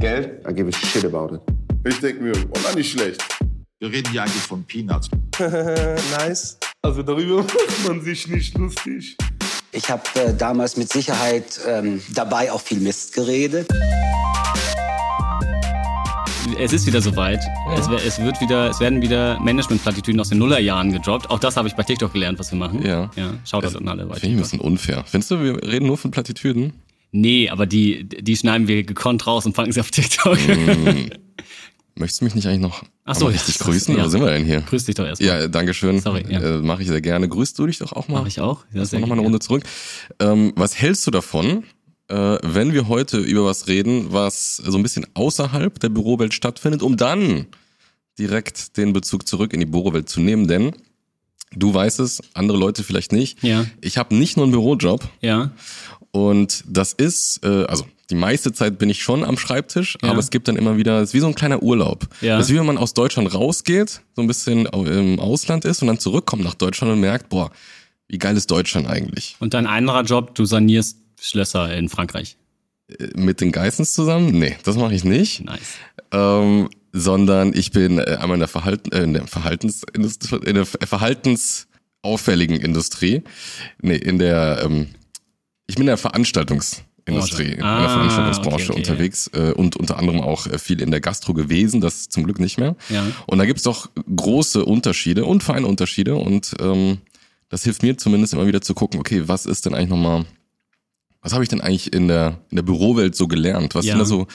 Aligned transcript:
Geld? 0.00 0.46
I 0.48 0.52
give 0.52 0.68
a 0.68 0.72
shit 0.72 1.04
about 1.04 1.34
it. 1.34 1.40
Ich 1.84 1.98
denke 2.00 2.22
mir, 2.22 2.32
oh, 2.32 2.58
na, 2.62 2.74
nicht 2.74 2.92
schlecht. 2.92 3.22
Wir 3.80 3.90
reden 3.90 4.10
hier 4.12 4.22
eigentlich 4.22 4.42
von 4.42 4.62
Peanuts. 4.64 5.08
nice. 6.18 6.56
Also 6.82 7.02
darüber 7.02 7.36
macht 7.42 7.88
man 7.88 8.00
sich 8.02 8.28
nicht 8.28 8.56
lustig. 8.56 9.16
Ich 9.72 9.90
habe 9.90 10.02
äh, 10.14 10.34
damals 10.34 10.76
mit 10.76 10.92
Sicherheit 10.92 11.60
ähm, 11.66 12.00
dabei 12.14 12.50
auch 12.52 12.60
viel 12.60 12.78
Mist 12.78 13.12
geredet. 13.14 13.68
Es 16.60 16.72
ist 16.72 16.86
wieder 16.86 17.00
soweit. 17.00 17.40
Es, 17.76 17.88
wer- 17.90 18.04
es, 18.04 18.18
wird 18.20 18.40
wieder, 18.40 18.70
es 18.70 18.80
werden 18.80 19.02
wieder 19.02 19.38
Management-Plattitüden 19.40 20.20
aus 20.20 20.28
den 20.30 20.38
Nullerjahren 20.38 20.92
gedroppt. 20.92 21.30
Auch 21.30 21.38
das 21.38 21.56
habe 21.56 21.68
ich 21.68 21.74
bei 21.74 21.82
TikTok 21.82 22.12
gelernt, 22.12 22.38
was 22.38 22.50
wir 22.50 22.58
machen. 22.58 22.84
Ja. 22.84 23.10
ja 23.16 23.34
Shoutout 23.44 23.76
an 23.78 23.88
alle. 23.88 24.06
bei 24.06 24.14
Finde 24.14 24.28
ich 24.28 24.38
ein 24.38 24.42
bisschen 24.42 24.60
unfair. 24.60 25.04
Findest 25.06 25.30
du, 25.30 25.40
wir 25.42 25.62
reden 25.62 25.86
nur 25.86 25.98
von 25.98 26.10
Plattitüden? 26.10 26.72
Nee, 27.10 27.48
aber 27.48 27.66
die, 27.66 28.08
die 28.08 28.36
schneiden 28.36 28.68
wir 28.68 28.82
gekonnt 28.84 29.26
raus 29.26 29.46
und 29.46 29.54
packen 29.54 29.72
sie 29.72 29.80
auf 29.80 29.90
TikTok. 29.90 30.38
Möchtest 31.94 32.20
du 32.20 32.24
mich 32.26 32.34
nicht 32.36 32.46
eigentlich 32.46 32.60
noch 32.60 32.84
Ach 33.04 33.14
so, 33.16 33.24
ja, 33.26 33.32
richtig 33.32 33.56
das- 33.58 33.66
grüßen? 33.66 33.96
ja. 33.96 34.04
Wo 34.04 34.08
sind 34.08 34.20
wir 34.20 34.30
denn 34.30 34.44
hier? 34.44 34.60
Grüß 34.60 34.84
dich 34.84 34.94
doch 34.94 35.04
erstmal. 35.06 35.28
Ja, 35.42 35.48
danke 35.48 35.74
schön. 35.74 35.98
Sorry, 36.00 36.24
ja. 36.28 36.40
Äh, 36.40 36.58
Mache 36.58 36.82
ich 36.82 36.88
sehr 36.88 37.00
gerne. 37.00 37.28
Grüßt 37.28 37.58
du 37.58 37.66
dich 37.66 37.78
doch 37.78 37.92
auch 37.92 38.06
mal? 38.08 38.20
Mach 38.20 38.28
ich 38.28 38.40
auch. 38.40 38.64
Ja, 38.72 38.84
sehr 38.84 39.00
noch 39.00 39.08
mal 39.08 39.14
eine. 39.14 39.22
Runde 39.22 39.40
zurück. 39.40 39.64
Ähm, 40.20 40.52
was 40.54 40.76
hältst 40.80 41.06
du 41.06 41.10
davon, 41.10 41.64
äh, 42.08 42.38
wenn 42.42 42.72
wir 42.72 42.86
heute 42.86 43.18
über 43.18 43.44
was 43.46 43.66
reden, 43.66 44.12
was 44.12 44.56
so 44.56 44.76
ein 44.76 44.82
bisschen 44.82 45.06
außerhalb 45.14 45.80
der 45.80 45.88
Bürowelt 45.88 46.34
stattfindet, 46.34 46.82
um 46.82 46.96
dann 46.96 47.46
direkt 48.18 48.76
den 48.76 48.92
Bezug 48.92 49.26
zurück 49.26 49.52
in 49.52 49.58
die 49.60 49.66
Bürowelt 49.66 50.08
zu 50.08 50.20
nehmen? 50.20 50.46
Denn 50.46 50.72
du 51.54 51.72
weißt 51.72 52.00
es, 52.00 52.20
andere 52.34 52.58
Leute 52.58 52.82
vielleicht 52.84 53.12
nicht. 53.12 53.42
Ja. 53.42 53.64
Ich 53.80 53.98
habe 53.98 54.14
nicht 54.14 54.36
nur 54.36 54.44
einen 54.44 54.52
Bürojob 54.52 55.08
Ja. 55.20 55.50
und 56.10 56.64
das 56.66 56.92
ist, 56.92 57.40
äh, 57.44 57.64
also 57.64 57.86
die 58.10 58.14
meiste 58.14 58.52
Zeit 58.52 58.78
bin 58.78 58.88
ich 58.88 59.02
schon 59.02 59.22
am 59.24 59.36
Schreibtisch, 59.36 59.98
Ja. 60.02 60.10
aber 60.10 60.18
es 60.18 60.30
gibt 60.30 60.48
dann 60.48 60.56
immer 60.56 60.76
wieder, 60.78 61.00
es 61.00 61.10
ist 61.10 61.14
wie 61.14 61.20
so 61.20 61.26
ein 61.26 61.34
kleiner 61.34 61.62
Urlaub. 61.62 62.06
Ja. 62.22 62.36
Das 62.38 62.46
ist 62.46 62.54
wie 62.54 62.58
wenn 62.58 62.66
man 62.66 62.78
aus 62.78 62.94
Deutschland 62.94 63.32
rausgeht, 63.34 64.00
so 64.16 64.22
ein 64.22 64.26
bisschen 64.28 64.66
im 64.66 65.20
Ausland 65.20 65.64
ist 65.64 65.82
und 65.82 65.88
dann 65.88 65.98
zurückkommt 65.98 66.42
nach 66.42 66.54
Deutschland 66.54 66.92
und 66.92 67.00
merkt, 67.00 67.28
boah, 67.28 67.50
wie 68.08 68.16
geil 68.18 68.36
ist 68.36 68.50
Deutschland 68.50 68.86
eigentlich? 68.88 69.36
Und 69.40 69.52
dein 69.52 69.66
anderer 69.66 70.02
Job, 70.02 70.34
du 70.34 70.46
sanierst 70.46 70.96
Schlösser 71.20 71.74
in 71.76 71.88
Frankreich. 71.90 72.36
Äh, 72.88 73.08
Mit 73.14 73.42
den 73.42 73.52
Geissens 73.52 73.92
zusammen? 73.92 74.38
Nee, 74.38 74.56
das 74.64 74.76
mache 74.76 74.94
ich 74.94 75.04
nicht. 75.04 75.44
Nice. 75.44 75.60
Ähm, 76.12 76.70
sondern 76.98 77.52
ich 77.54 77.70
bin 77.72 77.98
äh, 77.98 78.16
einmal 78.20 78.34
in 78.34 78.40
der, 78.40 78.48
Verhalten, 78.48 78.92
äh, 78.92 79.02
in 79.02 79.12
der 79.14 79.26
Verhaltensindustrie, 79.26 80.40
in 80.44 80.54
der 80.54 80.66
verhaltensauffälligen 80.66 82.56
Industrie. 82.60 83.22
Nee, 83.80 83.96
in 83.96 84.18
der, 84.18 84.62
ähm, 84.64 84.88
ich 85.66 85.76
bin 85.76 85.82
in 85.82 85.88
der 85.88 85.96
Veranstaltungsindustrie, 85.96 87.52
in 87.52 87.62
Ah, 87.62 87.80
der 87.80 87.90
Veranstaltungsbranche 87.90 88.70
okay, 88.72 88.80
okay, 88.80 88.90
unterwegs 88.90 89.30
äh, 89.34 89.52
und 89.52 89.76
unter 89.76 89.98
anderem 89.98 90.20
auch 90.20 90.46
äh, 90.46 90.58
viel 90.58 90.80
in 90.80 90.90
der 90.90 91.00
Gastro 91.00 91.34
gewesen, 91.34 91.80
das 91.80 92.08
zum 92.08 92.24
Glück 92.24 92.40
nicht 92.40 92.58
mehr. 92.58 92.76
Ja. 92.88 93.06
Und 93.26 93.38
da 93.38 93.46
gibt's 93.46 93.62
doch 93.62 93.90
große 94.14 94.64
Unterschiede 94.64 95.24
und 95.24 95.42
feine 95.42 95.66
Unterschiede 95.66 96.16
und 96.16 96.54
ähm, 96.60 96.98
das 97.48 97.64
hilft 97.64 97.82
mir 97.82 97.96
zumindest 97.96 98.34
immer 98.34 98.46
wieder 98.46 98.60
zu 98.60 98.74
gucken, 98.74 99.00
okay, 99.00 99.22
was 99.26 99.46
ist 99.46 99.64
denn 99.66 99.74
eigentlich 99.74 99.88
nochmal, 99.88 100.26
was 101.22 101.32
habe 101.32 101.42
ich 101.42 101.48
denn 101.48 101.60
eigentlich 101.62 101.92
in 101.92 102.08
der, 102.08 102.38
in 102.50 102.56
der 102.56 102.62
Bürowelt 102.62 103.16
so 103.16 103.26
gelernt? 103.26 103.74
Was 103.74 103.86
Ja. 103.86 103.92
sind 103.92 104.00
da 104.00 104.04
so 104.04 104.26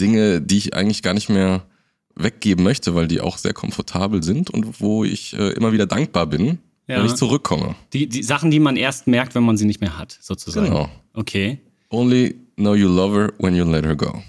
Dinge, 0.00 0.40
die 0.40 0.56
ich 0.58 0.74
eigentlich 0.74 1.02
gar 1.02 1.12
nicht 1.14 1.28
mehr 1.28 1.66
weggeben 2.14 2.64
möchte, 2.64 2.94
weil 2.94 3.08
die 3.08 3.20
auch 3.20 3.38
sehr 3.38 3.52
komfortabel 3.52 4.22
sind 4.22 4.50
und 4.50 4.80
wo 4.80 5.04
ich 5.04 5.32
äh, 5.34 5.50
immer 5.52 5.72
wieder 5.72 5.86
dankbar 5.86 6.26
bin, 6.26 6.58
Ja. 6.86 6.98
wenn 6.98 7.06
ich 7.06 7.14
zurückkomme. 7.14 7.74
Die, 7.92 8.08
die 8.08 8.22
Sachen, 8.22 8.50
die 8.50 8.60
man 8.60 8.76
erst 8.76 9.06
merkt, 9.06 9.34
wenn 9.34 9.42
man 9.44 9.56
sie 9.56 9.64
nicht 9.64 9.80
mehr 9.80 9.98
hat, 9.98 10.18
sozusagen. 10.20 10.66
Genau. 10.66 10.88
Okay. 11.14 11.58
Only 11.90 12.36
know 12.56 12.74
you 12.74 12.88
love 12.88 13.16
her 13.16 13.32
when 13.38 13.54
you 13.54 13.64
let 13.64 13.84
her 13.84 13.96
go. 13.96 14.22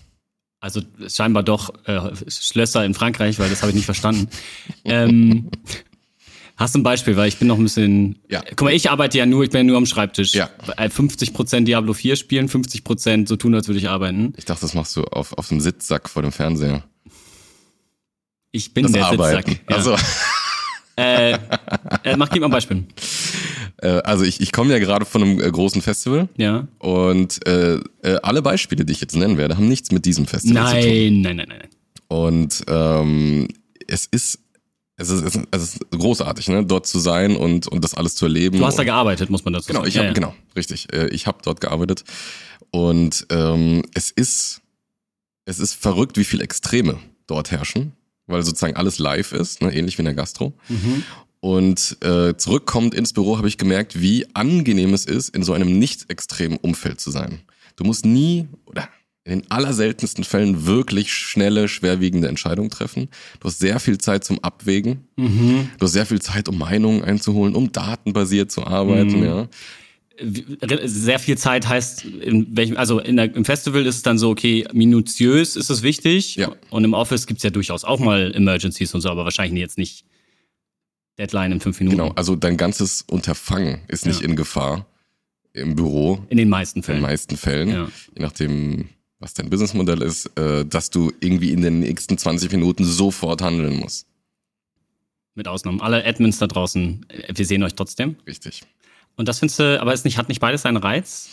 Also 0.59 0.81
scheinbar 1.07 1.41
doch 1.43 1.73
äh, 1.85 2.11
Schlösser 2.27 2.85
in 2.85 2.93
Frankreich, 2.93 3.39
weil 3.39 3.49
das 3.49 3.61
habe 3.61 3.71
ich 3.71 3.75
nicht 3.75 3.85
verstanden. 3.85 4.27
ähm, 4.85 5.49
hast 6.55 6.75
du 6.75 6.79
ein 6.79 6.83
Beispiel, 6.83 7.17
weil 7.17 7.27
ich 7.27 7.37
bin 7.37 7.47
noch 7.47 7.57
ein 7.57 7.63
bisschen. 7.63 8.19
Ja. 8.29 8.43
Guck 8.51 8.61
mal, 8.61 8.73
ich 8.73 8.91
arbeite 8.91 9.17
ja 9.17 9.25
nur, 9.25 9.43
ich 9.43 9.49
bin 9.49 9.59
ja 9.59 9.63
nur 9.63 9.77
am 9.77 9.87
Schreibtisch. 9.87 10.35
Ja. 10.35 10.49
Äh, 10.77 10.87
50% 10.89 11.63
Diablo 11.63 11.93
4 11.93 12.15
spielen, 12.15 12.47
50% 12.47 13.27
so 13.27 13.35
tun, 13.37 13.55
als 13.55 13.67
würde 13.67 13.79
ich 13.79 13.89
arbeiten. 13.89 14.33
Ich 14.37 14.45
dachte, 14.45 14.61
das 14.61 14.75
machst 14.75 14.95
du 14.95 15.03
auf, 15.03 15.33
auf 15.33 15.47
dem 15.47 15.59
Sitzsack 15.59 16.07
vor 16.07 16.21
dem 16.21 16.31
Fernseher. 16.31 16.83
Ich 18.51 18.73
bin 18.73 18.83
Das 18.83 18.91
der 18.93 19.05
Arbeiten. 19.07 19.51
Sitzsack. 19.51 19.65
Ja. 19.69 19.75
Also, 19.75 19.95
Äh, 20.97 21.31
äh, 22.03 22.17
mach, 22.17 22.29
gib 22.29 22.41
mal 22.41 22.47
ein 22.47 22.51
Beispiel. 22.51 22.83
äh, 23.77 23.87
also 23.87 24.23
ich, 24.25 24.41
ich 24.41 24.51
komme 24.51 24.71
ja 24.73 24.77
gerade 24.79 25.05
von 25.05 25.23
einem 25.23 25.39
äh, 25.39 25.49
großen 25.49 25.81
Festival 25.81 26.27
Ja. 26.37 26.67
und 26.79 27.45
äh, 27.47 27.79
alle 28.21 28.41
Beispiele, 28.41 28.83
die 28.85 28.91
ich 28.91 29.01
jetzt 29.01 29.15
nennen 29.15 29.37
werde, 29.37 29.55
haben 29.55 29.69
nichts 29.69 29.91
mit 29.91 30.05
diesem 30.05 30.27
Festival 30.27 30.67
zu 30.67 30.81
tun. 30.81 30.81
Nein, 30.91 31.21
nein, 31.21 31.35
nein, 31.37 31.47
nein. 31.49 31.59
nein. 31.59 31.69
Und 32.09 32.63
ähm, 32.67 33.47
es 33.87 34.05
ist 34.05 34.39
es 34.97 35.09
ist, 35.09 35.23
es 35.23 35.35
ist, 35.35 35.47
es 35.49 35.63
ist 35.63 35.79
großartig, 35.91 36.49
ne, 36.49 36.63
dort 36.65 36.85
zu 36.85 36.99
sein 36.99 37.35
und 37.37 37.67
und 37.67 37.83
das 37.83 37.93
alles 37.95 38.13
zu 38.15 38.25
erleben. 38.25 38.59
Du 38.59 38.65
hast 38.65 38.77
da 38.77 38.83
gearbeitet, 38.83 39.29
muss 39.31 39.43
man 39.45 39.53
dazu 39.53 39.67
Genau, 39.67 39.79
sagen. 39.79 39.89
ich 39.89 39.95
habe 39.97 40.05
Ja, 40.07 40.11
ja. 40.11 40.13
genau 40.13 40.35
richtig. 40.55 40.87
Ich 41.11 41.25
habe 41.25 41.39
dort 41.43 41.61
gearbeitet 41.61 42.03
und 42.69 43.25
ähm, 43.31 43.81
es 43.95 44.11
ist 44.11 44.61
es 45.45 45.59
ist 45.59 45.73
verrückt, 45.73 46.17
wie 46.17 46.25
viel 46.25 46.41
Extreme 46.41 46.99
dort 47.25 47.49
herrschen, 47.49 47.93
weil 48.31 48.43
sozusagen 48.43 48.75
alles 48.75 48.99
live 48.99 49.31
ist, 49.33 49.61
ne, 49.61 49.73
ähnlich 49.73 49.97
wie 49.97 50.01
in 50.01 50.05
der 50.05 50.13
Gastro. 50.13 50.53
Mhm. 50.69 51.03
Und 51.39 51.97
äh, 52.01 52.37
zurückkommend 52.37 52.93
ins 52.93 53.13
Büro 53.13 53.37
habe 53.37 53.47
ich 53.47 53.57
gemerkt, 53.57 53.99
wie 53.99 54.27
angenehm 54.35 54.93
es 54.93 55.05
ist, 55.05 55.29
in 55.29 55.43
so 55.43 55.53
einem 55.53 55.79
nicht 55.79 56.09
extremen 56.09 56.57
Umfeld 56.57 57.01
zu 57.01 57.09
sein. 57.09 57.41
Du 57.75 57.83
musst 57.83 58.05
nie 58.05 58.47
oder 58.65 58.87
in 59.23 59.39
den 59.39 59.51
allerseltensten 59.51 60.23
Fällen 60.23 60.65
wirklich 60.65 61.13
schnelle, 61.13 61.67
schwerwiegende 61.67 62.27
Entscheidungen 62.27 62.69
treffen. 62.69 63.09
Du 63.39 63.47
hast 63.47 63.59
sehr 63.59 63.79
viel 63.79 63.97
Zeit 63.99 64.23
zum 64.23 64.39
Abwägen. 64.39 65.07
Mhm. 65.15 65.69
Du 65.77 65.85
hast 65.85 65.93
sehr 65.93 66.05
viel 66.07 66.21
Zeit, 66.21 66.49
um 66.49 66.57
Meinungen 66.57 67.03
einzuholen, 67.03 67.55
um 67.55 67.71
datenbasiert 67.71 68.51
zu 68.51 68.65
arbeiten. 68.65 69.19
Mhm. 69.19 69.25
Ja. 69.25 69.47
Sehr 70.19 71.19
viel 71.19 71.37
Zeit 71.37 71.67
heißt, 71.67 72.05
in 72.05 72.55
welchem, 72.55 72.77
also 72.77 72.99
in 72.99 73.15
der, 73.17 73.33
im 73.35 73.45
Festival 73.45 73.85
ist 73.85 73.95
es 73.97 74.01
dann 74.03 74.17
so, 74.17 74.29
okay, 74.29 74.65
minutiös 74.73 75.55
ist 75.55 75.69
es 75.69 75.81
wichtig. 75.83 76.35
Ja. 76.35 76.51
Und 76.69 76.83
im 76.83 76.93
Office 76.93 77.25
gibt's 77.27 77.43
ja 77.43 77.49
durchaus 77.49 77.83
auch 77.83 77.99
mal 77.99 78.33
Emergencies 78.35 78.93
und 78.93 79.01
so, 79.01 79.09
aber 79.09 79.23
wahrscheinlich 79.23 79.59
jetzt 79.59 79.77
nicht 79.77 80.05
Deadline 81.17 81.51
in 81.53 81.59
fünf 81.59 81.79
Minuten. 81.79 81.97
Genau, 81.97 82.11
also 82.13 82.35
dein 82.35 82.57
ganzes 82.57 83.03
Unterfangen 83.09 83.79
ist 83.87 84.05
nicht 84.05 84.21
Ja. 84.21 84.27
in 84.27 84.35
Gefahr 84.35 84.85
im 85.53 85.75
Büro, 85.75 86.23
In 86.29 86.37
den 86.37 86.49
meisten 86.49 86.79
in 86.79 86.81
den 86.81 86.85
Fällen. 86.85 87.01
meisten 87.01 87.37
Fällen. 87.37 87.69
Ja. 87.69 87.91
Je 88.15 88.21
nachdem, 88.23 88.89
was 89.19 89.33
dein 89.33 89.49
Businessmodell 89.49 90.01
ist, 90.01 90.27
äh, 90.37 90.65
dass 90.65 90.89
du 90.89 91.11
irgendwie 91.19 91.51
in 91.51 91.61
den 91.61 91.79
nächsten 91.81 92.17
20 92.17 92.51
Minuten 92.51 92.85
sofort 92.85 93.41
handeln 93.41 93.77
musst. 93.77 94.07
Mit 95.35 95.47
Ausnahmen. 95.47 95.81
Alle 95.81 96.05
Admins 96.05 96.39
da 96.39 96.47
draußen, 96.47 97.05
äh, 97.09 97.33
wir 97.35 97.45
sehen 97.45 97.63
euch 97.63 97.73
trotzdem. 97.75 98.15
Richtig. 98.27 98.61
Und 99.15 99.27
das 99.27 99.39
findest 99.39 99.59
du, 99.59 99.79
aber 99.81 99.93
es 99.93 100.03
nicht, 100.03 100.17
hat 100.17 100.29
nicht 100.29 100.39
beides 100.39 100.63
seinen 100.63 100.77
Reiz? 100.77 101.29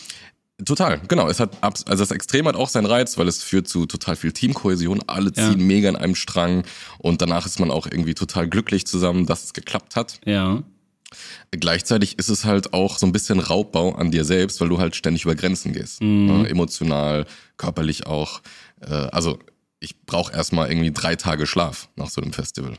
Total, 0.65 0.99
genau. 1.07 1.29
Es 1.29 1.39
hat 1.39 1.57
also 1.61 1.85
das 1.85 2.11
Extrem 2.11 2.45
hat 2.47 2.55
auch 2.55 2.67
seinen 2.67 2.85
Reiz, 2.85 3.17
weil 3.17 3.27
es 3.29 3.41
führt 3.41 3.67
zu 3.69 3.85
total 3.85 4.15
viel 4.17 4.33
Teamkohäsion. 4.33 5.01
Alle 5.07 5.31
Ja. 5.35 5.49
ziehen 5.51 5.65
mega 5.65 5.87
in 5.89 5.95
einem 5.95 6.15
Strang 6.15 6.63
und 6.97 7.21
danach 7.21 7.45
ist 7.45 7.59
man 7.59 7.71
auch 7.71 7.85
irgendwie 7.85 8.13
total 8.13 8.49
glücklich 8.49 8.85
zusammen, 8.85 9.25
dass 9.25 9.45
es 9.45 9.53
geklappt 9.53 9.95
hat. 9.95 10.19
Ja. 10.25 10.61
Gleichzeitig 11.51 12.19
ist 12.19 12.29
es 12.29 12.45
halt 12.45 12.73
auch 12.73 12.99
so 12.99 13.05
ein 13.05 13.11
bisschen 13.11 13.39
Raubbau 13.39 13.95
an 13.95 14.11
dir 14.11 14.25
selbst, 14.25 14.61
weil 14.61 14.69
du 14.69 14.79
halt 14.79 14.95
ständig 14.95 15.23
über 15.23 15.33
Grenzen 15.33 15.73
gehst. 15.73 16.01
Mhm. 16.01 16.25
Ne? 16.43 16.49
Emotional, 16.49 17.25
körperlich 17.57 18.05
auch. 18.05 18.41
Äh, 18.81 18.93
also 18.93 19.39
ich 19.79 20.01
brauche 20.05 20.33
erstmal 20.33 20.69
irgendwie 20.69 20.91
drei 20.91 21.15
Tage 21.15 21.47
Schlaf 21.47 21.89
nach 21.95 22.09
so 22.09 22.21
einem 22.21 22.33
Festival. 22.33 22.75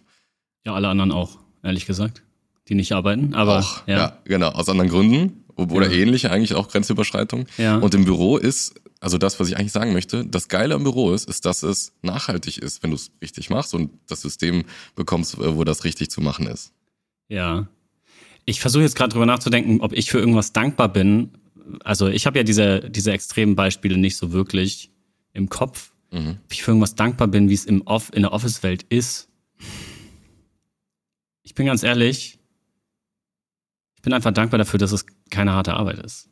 Ja, 0.67 0.75
alle 0.75 0.89
anderen 0.89 1.11
auch, 1.13 1.39
ehrlich 1.63 1.87
gesagt. 1.87 2.23
Die 2.71 2.75
nicht 2.77 2.93
arbeiten, 2.93 3.35
aber 3.35 3.59
auch, 3.59 3.87
ja. 3.87 3.99
ja. 3.99 4.19
genau, 4.25 4.51
aus 4.51 4.69
anderen 4.69 4.89
Gründen. 4.89 5.45
Oder 5.57 5.91
Ja. 5.91 5.99
ähnliche, 5.99 6.31
eigentlich 6.31 6.55
auch 6.55 6.69
Grenzüberschreitung. 6.69 7.47
Ja. 7.59 7.77
Und 7.79 7.95
im 7.95 8.05
Büro 8.07 8.39
ist, 8.39 8.81
also 9.01 9.19
das, 9.19 9.39
was 9.39 9.49
ich 9.49 9.59
eigentlich 9.59 9.73
sagen 9.73 9.93
möchte, 9.93 10.25
das 10.25 10.49
Geile 10.49 10.75
am 10.75 10.85
Büro 10.85 11.13
ist, 11.13 11.29
ist, 11.29 11.45
dass 11.45 11.63
es 11.63 11.93
nachhaltig 12.01 12.57
ist, 12.59 12.83
wenn 12.83 12.91
du 12.91 12.97
es 12.97 13.11
richtig 13.21 13.51
machst 13.51 13.75
und 13.75 13.91
das 14.07 14.23
System 14.23 14.65
bekommst, 14.95 15.35
äh, 15.35 15.57
wo 15.57 15.65
das 15.65 15.85
richtig 15.85 16.11
zu 16.11 16.23
machen 16.23 16.47
ist. 16.47 16.73
Ja. 17.29 17.69
Ich 18.47 18.61
versuche 18.61 18.85
jetzt 18.85 18.97
gerade 18.97 19.13
drüber 19.13 19.27
nachzudenken, 19.27 19.81
ob 19.83 19.93
ich 19.93 20.11
für 20.11 20.19
irgendwas 20.19 20.53
dankbar 20.55 20.89
bin. 20.91 21.33
Also 21.85 22.07
ich 22.09 22.25
habe 22.27 22.39
ja 22.39 22.43
diese, 22.43 22.89
diese 22.89 23.13
extremen 23.13 23.55
Beispiele 23.57 23.99
nicht 23.99 24.17
so 24.17 24.33
wirklich 24.33 24.91
im 25.35 25.49
Kopf. 25.51 25.93
Mhm. 26.11 26.39
Ob 26.45 26.53
ich 26.53 26.63
für 26.63 26.71
irgendwas 26.71 26.95
dankbar 26.95 27.29
bin, 27.29 27.51
wie 27.51 27.55
es 27.55 27.67
im 27.67 27.83
Off, 27.83 28.11
in 28.15 28.23
der 28.23 28.33
Office-Welt 28.33 28.87
ist. 28.89 29.29
Ich 31.43 31.55
bin 31.55 31.67
ganz 31.67 31.83
ehrlich, 31.83 32.39
ich 34.01 34.03
bin 34.03 34.15
einfach 34.15 34.33
dankbar 34.33 34.57
dafür, 34.57 34.79
dass 34.79 34.93
es 34.93 35.05
keine 35.31 35.53
harte 35.53 35.75
Arbeit 35.75 35.99
ist. 35.99 36.31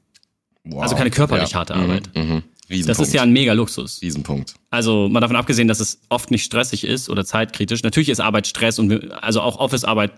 Wow. 0.64 0.82
Also 0.82 0.96
keine 0.96 1.10
körperlich 1.10 1.54
harte 1.54 1.74
Mhm, 1.74 1.80
Arbeit. 1.82 2.10
Mhm. 2.16 2.42
Riesenpunkt. 2.70 2.88
Das 2.88 2.98
ist 3.08 3.12
ja 3.14 3.22
ein 3.22 3.32
mega 3.32 3.52
Luxus. 3.52 4.00
Riesenpunkt. 4.00 4.54
Also 4.70 5.08
mal 5.08 5.20
davon 5.20 5.36
abgesehen, 5.36 5.68
dass 5.68 5.80
es 5.80 6.00
oft 6.08 6.30
nicht 6.30 6.44
stressig 6.44 6.84
ist 6.84 7.08
oder 7.10 7.24
zeitkritisch. 7.24 7.82
Natürlich 7.82 8.08
ist 8.08 8.20
Arbeit 8.20 8.46
Stress 8.46 8.78
und 8.78 9.12
also 9.12 9.40
auch 9.42 9.58
Office-Arbeit 9.58 10.12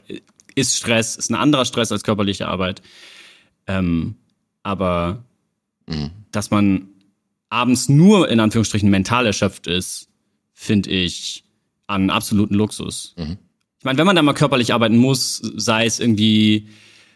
ist 0.54 0.76
Stress, 0.76 1.16
ist 1.16 1.30
ein 1.30 1.34
anderer 1.34 1.64
Stress 1.64 1.90
als 1.92 2.04
körperliche 2.04 2.46
Arbeit. 2.48 2.82
Ähm, 3.66 4.16
aber 4.62 5.24
Mhm. 5.88 6.10
dass 6.30 6.50
man 6.52 6.88
abends 7.48 7.88
nur 7.88 8.28
in 8.28 8.38
Anführungsstrichen 8.38 8.88
mental 8.90 9.26
erschöpft 9.26 9.66
ist 9.66 10.08
finde 10.52 10.90
ich, 10.90 11.42
an 11.86 12.10
absoluten 12.10 12.54
Luxus. 12.54 13.14
Ich 13.16 13.84
meine, 13.84 13.96
wenn 13.98 14.06
man 14.06 14.14
da 14.14 14.20
mal 14.20 14.34
körperlich 14.34 14.74
arbeiten 14.74 14.98
muss, 14.98 15.38
sei 15.56 15.86
es 15.86 15.98
irgendwie 15.98 16.68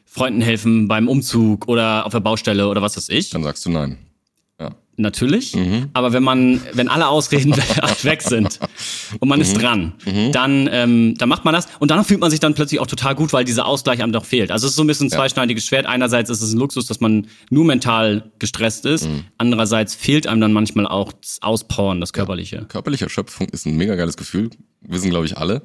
Freunden 0.05 0.41
helfen 0.41 0.87
beim 0.89 1.09
Umzug 1.09 1.67
oder 1.69 2.07
auf 2.07 2.13
der 2.13 2.21
Baustelle 2.21 2.69
oder 2.69 2.83
was 2.83 2.97
weiß 2.97 3.09
ich, 3.09 3.31
Dann 3.31 3.43
sagst 3.43 3.65
du 3.67 3.71
nein. 3.71 3.99
natürlich. 4.97 5.57
Mhm. 5.57 5.89
Aber 5.93 6.13
wenn 6.13 6.23
man, 6.23 6.61
wenn 6.73 6.87
alle 6.89 7.09
Ausreden 7.09 7.53
weg 8.03 8.23
sind 8.23 8.61
und 9.19 9.29
man 9.29 9.41
Mhm. 9.41 9.43
ist 9.43 9.55
dran, 9.61 9.93
dann, 10.31 10.69
ähm, 10.71 11.15
dann 11.19 11.29
macht 11.29 11.45
man 11.45 11.53
das 11.53 11.67
und 11.81 11.91
dann 11.91 12.05
fühlt 12.05 12.21
man 12.21 12.31
sich 12.31 12.39
dann 12.39 12.55
plötzlich 12.55 12.79
auch 12.79 12.87
total 12.87 13.17
gut, 13.17 13.33
weil 13.33 13.45
dieser 13.45 13.67
Ausgleich 13.67 14.01
einem 14.01 14.13
doch 14.13 14.25
fehlt. 14.25 14.53
Also 14.53 14.67
es 14.67 14.71
ist 14.75 14.77
so 14.77 14.85
ein 14.85 14.87
bisschen 14.87 15.09
ein 15.09 15.11
zweischneidiges 15.11 15.65
Schwert. 15.67 15.87
Einerseits 15.87 16.31
ist 16.31 16.43
es 16.43 16.53
ein 16.53 16.59
Luxus, 16.61 16.87
dass 16.87 17.01
man 17.01 17.27
nur 17.51 17.65
mental 17.65 18.31
gestresst 18.39 18.87
ist. 18.87 19.09
Mhm. 19.09 19.25
Andererseits 19.37 19.97
fehlt 19.97 20.29
einem 20.29 20.41
dann 20.41 20.53
manchmal 20.53 20.87
auch 20.87 21.13
das 21.13 21.39
Auspowern, 21.43 22.01
das 22.01 22.13
Körperliche. 22.13 22.65
Körperliche 22.69 23.07
Erschöpfung 23.07 23.49
ist 23.49 23.67
ein 23.67 23.77
mega 23.77 23.97
geiles 23.97 24.17
Gefühl. 24.17 24.51
Wissen, 24.83 25.11
glaube 25.11 25.27
ich, 25.27 25.37
alle. 25.37 25.63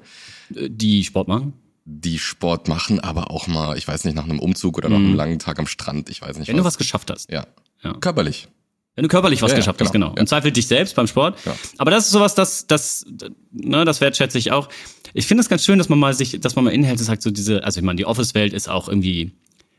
Äh, 0.55 0.69
Die 0.71 1.03
Sport 1.03 1.27
machen. 1.27 1.53
Die 1.91 2.19
Sport 2.19 2.67
machen, 2.67 2.99
aber 2.99 3.31
auch 3.31 3.47
mal, 3.47 3.75
ich 3.75 3.87
weiß 3.87 4.05
nicht, 4.05 4.13
nach 4.13 4.25
einem 4.25 4.39
Umzug 4.39 4.77
oder 4.77 4.89
nach 4.89 4.97
einem 4.97 5.15
langen 5.15 5.39
Tag 5.39 5.57
am 5.57 5.65
Strand, 5.65 6.09
ich 6.11 6.21
weiß 6.21 6.37
nicht 6.37 6.47
Mhm. 6.47 6.51
Wenn 6.53 6.57
du 6.57 6.63
was 6.63 6.77
geschafft 6.77 7.09
hast. 7.09 7.31
Ja. 7.31 7.47
Ja. 7.83 7.93
Körperlich. 7.93 8.47
Wenn 8.93 9.03
du 9.03 9.09
körperlich 9.09 9.41
was 9.41 9.51
Ja, 9.51 9.55
ja, 9.55 9.59
geschafft 9.61 9.81
hast, 9.81 9.91
genau. 9.91 10.07
genau. 10.07 10.15
Ja. 10.17 10.21
Im 10.21 10.27
Zweifel 10.27 10.51
dich 10.51 10.67
selbst 10.67 10.95
beim 10.95 11.07
Sport. 11.07 11.39
Aber 11.77 11.89
das 11.89 12.05
ist 12.05 12.11
sowas, 12.11 12.35
das, 12.35 12.67
das, 12.67 13.05
ne, 13.51 13.85
das 13.85 14.01
wertschätze 14.01 14.37
ich 14.37 14.51
auch. 14.51 14.69
Ich 15.13 15.25
finde 15.25 15.41
es 15.41 15.49
ganz 15.49 15.65
schön, 15.65 15.79
dass 15.79 15.89
man 15.89 15.97
mal 15.97 16.13
sich, 16.13 16.39
dass 16.39 16.55
man 16.55 16.65
mal 16.65 16.71
inhält 16.71 16.99
und 16.99 17.05
sagt, 17.05 17.23
so 17.23 17.31
diese, 17.31 17.63
also 17.63 17.79
ich 17.79 17.83
meine, 17.85 17.97
die 17.97 18.05
Office-Welt 18.05 18.53
ist 18.53 18.69
auch 18.69 18.87
irgendwie, 18.87 19.31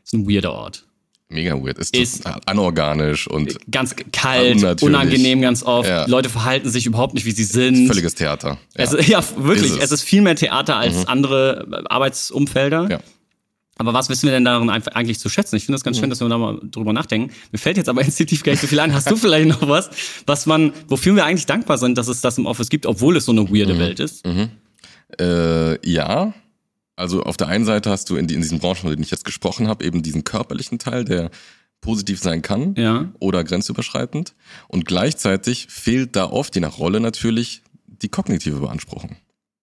ist 0.03 0.13
ein 0.13 0.29
weirder 0.29 0.51
Ort. 0.53 0.85
Mega 1.31 1.53
weird. 1.55 1.77
Ist, 1.77 1.95
Ist- 1.95 2.25
anorganisch 2.45 3.25
und 3.27 3.57
Ganz 3.71 3.95
kalt, 4.11 4.55
Unnatürlich. 4.57 4.83
unangenehm 4.95 5.41
ganz 5.41 5.63
oft. 5.63 5.87
Ja. 5.89 6.05
Leute 6.07 6.29
verhalten 6.29 6.69
sich 6.69 6.85
überhaupt 6.85 7.13
nicht, 7.13 7.25
wie 7.25 7.31
sie 7.31 7.45
sind. 7.45 7.87
völliges 7.87 8.15
Theater. 8.15 8.57
Ja. 8.77 8.83
Es, 8.83 9.07
ja, 9.07 9.23
wirklich. 9.37 9.71
Ist 9.71 9.77
Es. 9.77 9.83
es. 9.83 9.89
Mhm. 9.89 9.93
ist 9.95 10.03
viel 10.03 10.21
mehr 10.21 10.35
Theater 10.35 10.75
als 10.75 11.07
andere 11.07 11.83
Arbeitsumfelder. 11.89 12.87
Ja. 12.91 12.99
Aber 13.77 13.93
was 13.93 14.09
wissen 14.09 14.25
wir 14.27 14.31
denn 14.33 14.45
darin 14.45 14.69
eigentlich 14.69 15.17
zu 15.19 15.27
schätzen? 15.29 15.55
Ich 15.55 15.65
finde 15.65 15.77
es 15.77 15.83
ganz 15.83 15.97
Mhm. 15.97 16.01
schön, 16.01 16.09
dass 16.11 16.19
wir 16.19 16.29
da 16.29 16.37
mal 16.37 16.59
drüber 16.63 16.93
nachdenken. 16.93 17.33
Mir 17.51 17.57
fällt 17.59 17.77
jetzt 17.77 17.89
aber 17.89 18.01
instinktiv 18.05 18.43
gar 18.43 18.51
nicht 18.51 18.61
so 18.61 18.67
viel 18.67 18.79
ein. 18.79 18.93
Hast 18.93 19.09
du 19.09 19.15
vielleicht 19.15 19.47
noch 19.47 19.67
was, 19.67 19.89
was 20.27 20.45
man, 20.45 20.73
wofür 20.87 21.15
wir 21.15 21.25
eigentlich 21.25 21.45
dankbar 21.47 21.77
sind, 21.77 21.97
dass 21.97 22.07
es 22.07 22.21
das 22.21 22.37
im 22.37 22.45
Office 22.45 22.69
gibt, 22.69 22.85
obwohl 22.85 23.15
es 23.17 23.25
so 23.25 23.31
eine 23.31 23.41
Mhm. 23.41 23.55
weirde 23.55 23.79
Welt 23.79 23.99
ist? 23.99 24.23
Äh, 25.19 25.89
ja. 25.89 26.33
Also 27.01 27.23
auf 27.23 27.35
der 27.37 27.47
einen 27.47 27.65
Seite 27.65 27.89
hast 27.89 28.09
du 28.09 28.15
in, 28.15 28.27
die, 28.27 28.35
in 28.35 28.41
diesen 28.41 28.59
Branchen, 28.59 28.81
von 28.81 28.89
denen 28.91 29.03
ich 29.03 29.11
jetzt 29.11 29.25
gesprochen 29.25 29.67
habe, 29.67 29.83
eben 29.83 30.01
diesen 30.03 30.23
körperlichen 30.23 30.79
Teil, 30.79 31.03
der 31.03 31.31
positiv 31.81 32.19
sein 32.21 32.41
kann 32.43 32.75
Ja. 32.77 33.11
oder 33.19 33.43
grenzüberschreitend. 33.43 34.35
Und 34.67 34.85
gleichzeitig 34.85 35.67
fehlt 35.69 36.15
da 36.15 36.25
oft, 36.29 36.53
je 36.55 36.61
nach 36.61 36.77
Rolle 36.77 36.99
natürlich, 36.99 37.63
die 37.87 38.09
kognitive 38.09 38.59
Beanspruchung. 38.59 39.15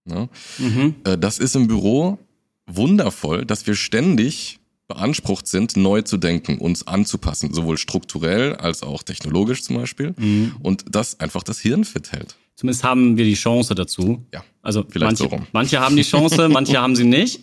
Ne? 0.04 0.28
Mhm. 0.58 0.96
Äh, 1.04 1.16
Das 1.16 1.38
ist 1.38 1.54
im 1.54 1.68
Büro 1.68 2.18
wundervoll, 2.66 3.44
dass 3.46 3.66
wir 3.66 3.74
ständig 3.74 4.58
beansprucht 4.88 5.46
sind, 5.46 5.76
neu 5.76 6.02
zu 6.02 6.16
denken, 6.16 6.58
uns 6.58 6.86
anzupassen, 6.86 7.52
sowohl 7.52 7.76
strukturell 7.78 8.56
als 8.56 8.82
auch 8.82 9.02
technologisch 9.02 9.62
zum 9.62 9.76
Beispiel. 9.76 10.14
Mhm. 10.16 10.56
Und 10.60 10.86
das 10.90 11.20
einfach 11.20 11.42
das 11.42 11.60
Hirn 11.60 11.84
fit 11.84 12.10
hält. 12.12 12.36
Zumindest 12.58 12.82
haben 12.82 13.16
wir 13.16 13.24
die 13.24 13.34
Chance 13.34 13.74
dazu. 13.76 14.26
Ja, 14.34 14.42
Also 14.62 14.84
manche, 14.98 15.28
so 15.28 15.40
manche 15.52 15.78
haben 15.80 15.94
die 15.94 16.02
Chance, 16.02 16.48
manche 16.50 16.80
haben 16.80 16.96
sie 16.96 17.04
nicht. 17.04 17.40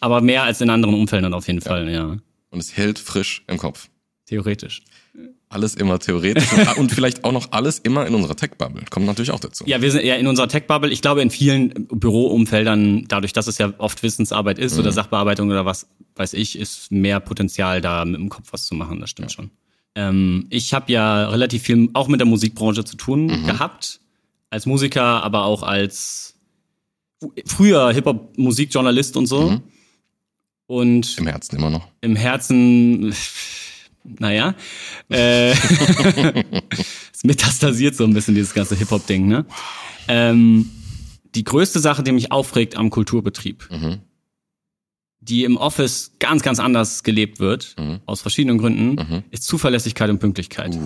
Aber 0.00 0.20
mehr 0.20 0.42
als 0.42 0.60
in 0.60 0.70
anderen 0.70 0.94
Umfeldern 0.96 1.32
auf 1.34 1.46
jeden 1.46 1.60
Fall, 1.60 1.88
ja. 1.88 2.16
Und 2.50 2.58
es 2.58 2.76
hält 2.76 2.98
frisch 2.98 3.44
im 3.46 3.58
Kopf. 3.58 3.88
Theoretisch. 4.26 4.82
Alles 5.48 5.76
immer 5.76 6.00
theoretisch 6.00 6.48
und- 6.78 6.90
vielleicht 6.90 7.22
auch 7.22 7.30
noch 7.30 7.52
alles 7.52 7.78
immer 7.78 8.06
in 8.08 8.14
unserer 8.16 8.34
Tech-Bubble. 8.34 8.82
Kommt 8.90 9.06
natürlich 9.06 9.30
auch 9.30 9.38
dazu. 9.38 9.62
Ja, 9.68 9.80
wir 9.80 9.90
sind 9.92 10.02
eher 10.02 10.18
in 10.18 10.26
unserer 10.26 10.48
Tech-Bubble. 10.48 10.90
Ich 10.90 11.00
glaube, 11.00 11.22
in 11.22 11.30
vielen 11.30 11.86
Büroumfeldern, 11.88 13.04
dadurch, 13.06 13.32
dass 13.32 13.46
es 13.46 13.58
ja 13.58 13.72
oft 13.78 14.02
Wissensarbeit 14.02 14.58
ist 14.58 14.74
Mhm. 14.74 14.80
oder 14.80 14.92
Sachbearbeitung 14.92 15.48
oder 15.48 15.64
was 15.64 15.86
weiß 16.16 16.32
ich, 16.32 16.58
ist 16.58 16.90
mehr 16.90 17.20
Potenzial 17.20 17.80
da, 17.80 18.04
mit 18.04 18.16
dem 18.18 18.28
Kopf 18.28 18.48
was 18.52 18.66
zu 18.66 18.74
machen. 18.74 19.00
Das 19.00 19.10
stimmt 19.10 19.30
schon. 19.32 19.50
Ähm, 19.94 20.46
ich 20.50 20.74
habe 20.74 20.90
ja 20.92 21.28
relativ 21.28 21.62
viel 21.62 21.88
auch 21.94 22.08
mit 22.08 22.20
der 22.20 22.26
Musikbranche 22.26 22.84
zu 22.84 22.96
tun 22.96 23.26
Mhm. 23.26 23.46
gehabt. 23.46 24.00
Als 24.50 24.66
Musiker, 24.66 25.22
aber 25.24 25.44
auch 25.44 25.62
als 25.62 26.34
früher 27.46 27.92
Hip-Hop-Musikjournalist 27.92 29.16
und 29.16 29.26
so. 29.26 29.50
Mhm. 29.50 29.62
Und 30.68 31.18
Im 31.18 31.26
Herzen 31.26 31.56
immer 31.56 31.70
noch. 31.70 31.88
im 32.00 32.16
Herzen, 32.16 33.14
naja, 34.04 34.54
äh, 35.08 35.50
es 37.12 37.22
metastasiert 37.24 37.94
so 37.96 38.04
ein 38.04 38.14
bisschen 38.14 38.34
dieses 38.34 38.52
ganze 38.52 38.74
Hip-Hop-Ding, 38.76 39.26
ne? 39.28 39.46
Ähm, 40.08 40.70
die 41.34 41.44
größte 41.44 41.78
Sache, 41.80 42.02
die 42.02 42.12
mich 42.12 42.32
aufregt 42.32 42.76
am 42.76 42.90
Kulturbetrieb, 42.90 43.68
Mhm. 43.70 44.00
die 45.20 45.44
im 45.44 45.56
Office 45.56 46.12
ganz, 46.18 46.42
ganz 46.42 46.58
anders 46.60 47.02
gelebt 47.02 47.38
wird, 47.40 47.74
Mhm. 47.78 48.00
aus 48.06 48.20
verschiedenen 48.20 48.58
Gründen, 48.58 48.94
Mhm. 48.94 49.22
ist 49.30 49.44
Zuverlässigkeit 49.44 50.10
und 50.10 50.18
Pünktlichkeit. 50.18 50.76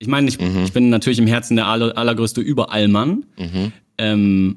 Ich 0.00 0.08
meine, 0.08 0.28
ich, 0.28 0.40
Mhm. 0.40 0.64
ich 0.64 0.72
bin 0.72 0.88
natürlich 0.90 1.18
im 1.20 1.26
Herzen 1.28 1.54
der 1.56 1.66
aller, 1.66 1.96
allergrößte 1.96 2.40
Überallmann, 2.40 3.26
Mhm. 3.38 3.72
ähm, 3.98 4.56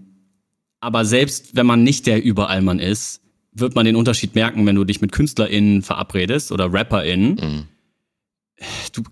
aber 0.80 1.06
selbst 1.06 1.56
wenn 1.56 1.66
man 1.66 1.84
nicht 1.84 2.08
der 2.08 2.24
Überallmann 2.24 2.80
ist, 2.80 3.22
wird 3.52 3.76
man 3.76 3.86
den 3.86 3.96
Unterschied 3.96 4.34
merken, 4.36 4.66
wenn 4.66 4.76
du 4.76 4.84
dich 4.86 5.00
mit 5.02 5.12
KünstlerInnen 5.12 5.82
verabredest 5.84 6.52
oder 6.52 6.74
RapperInnen. 6.74 7.36
Mhm. 7.36 7.64
Du 8.94 9.04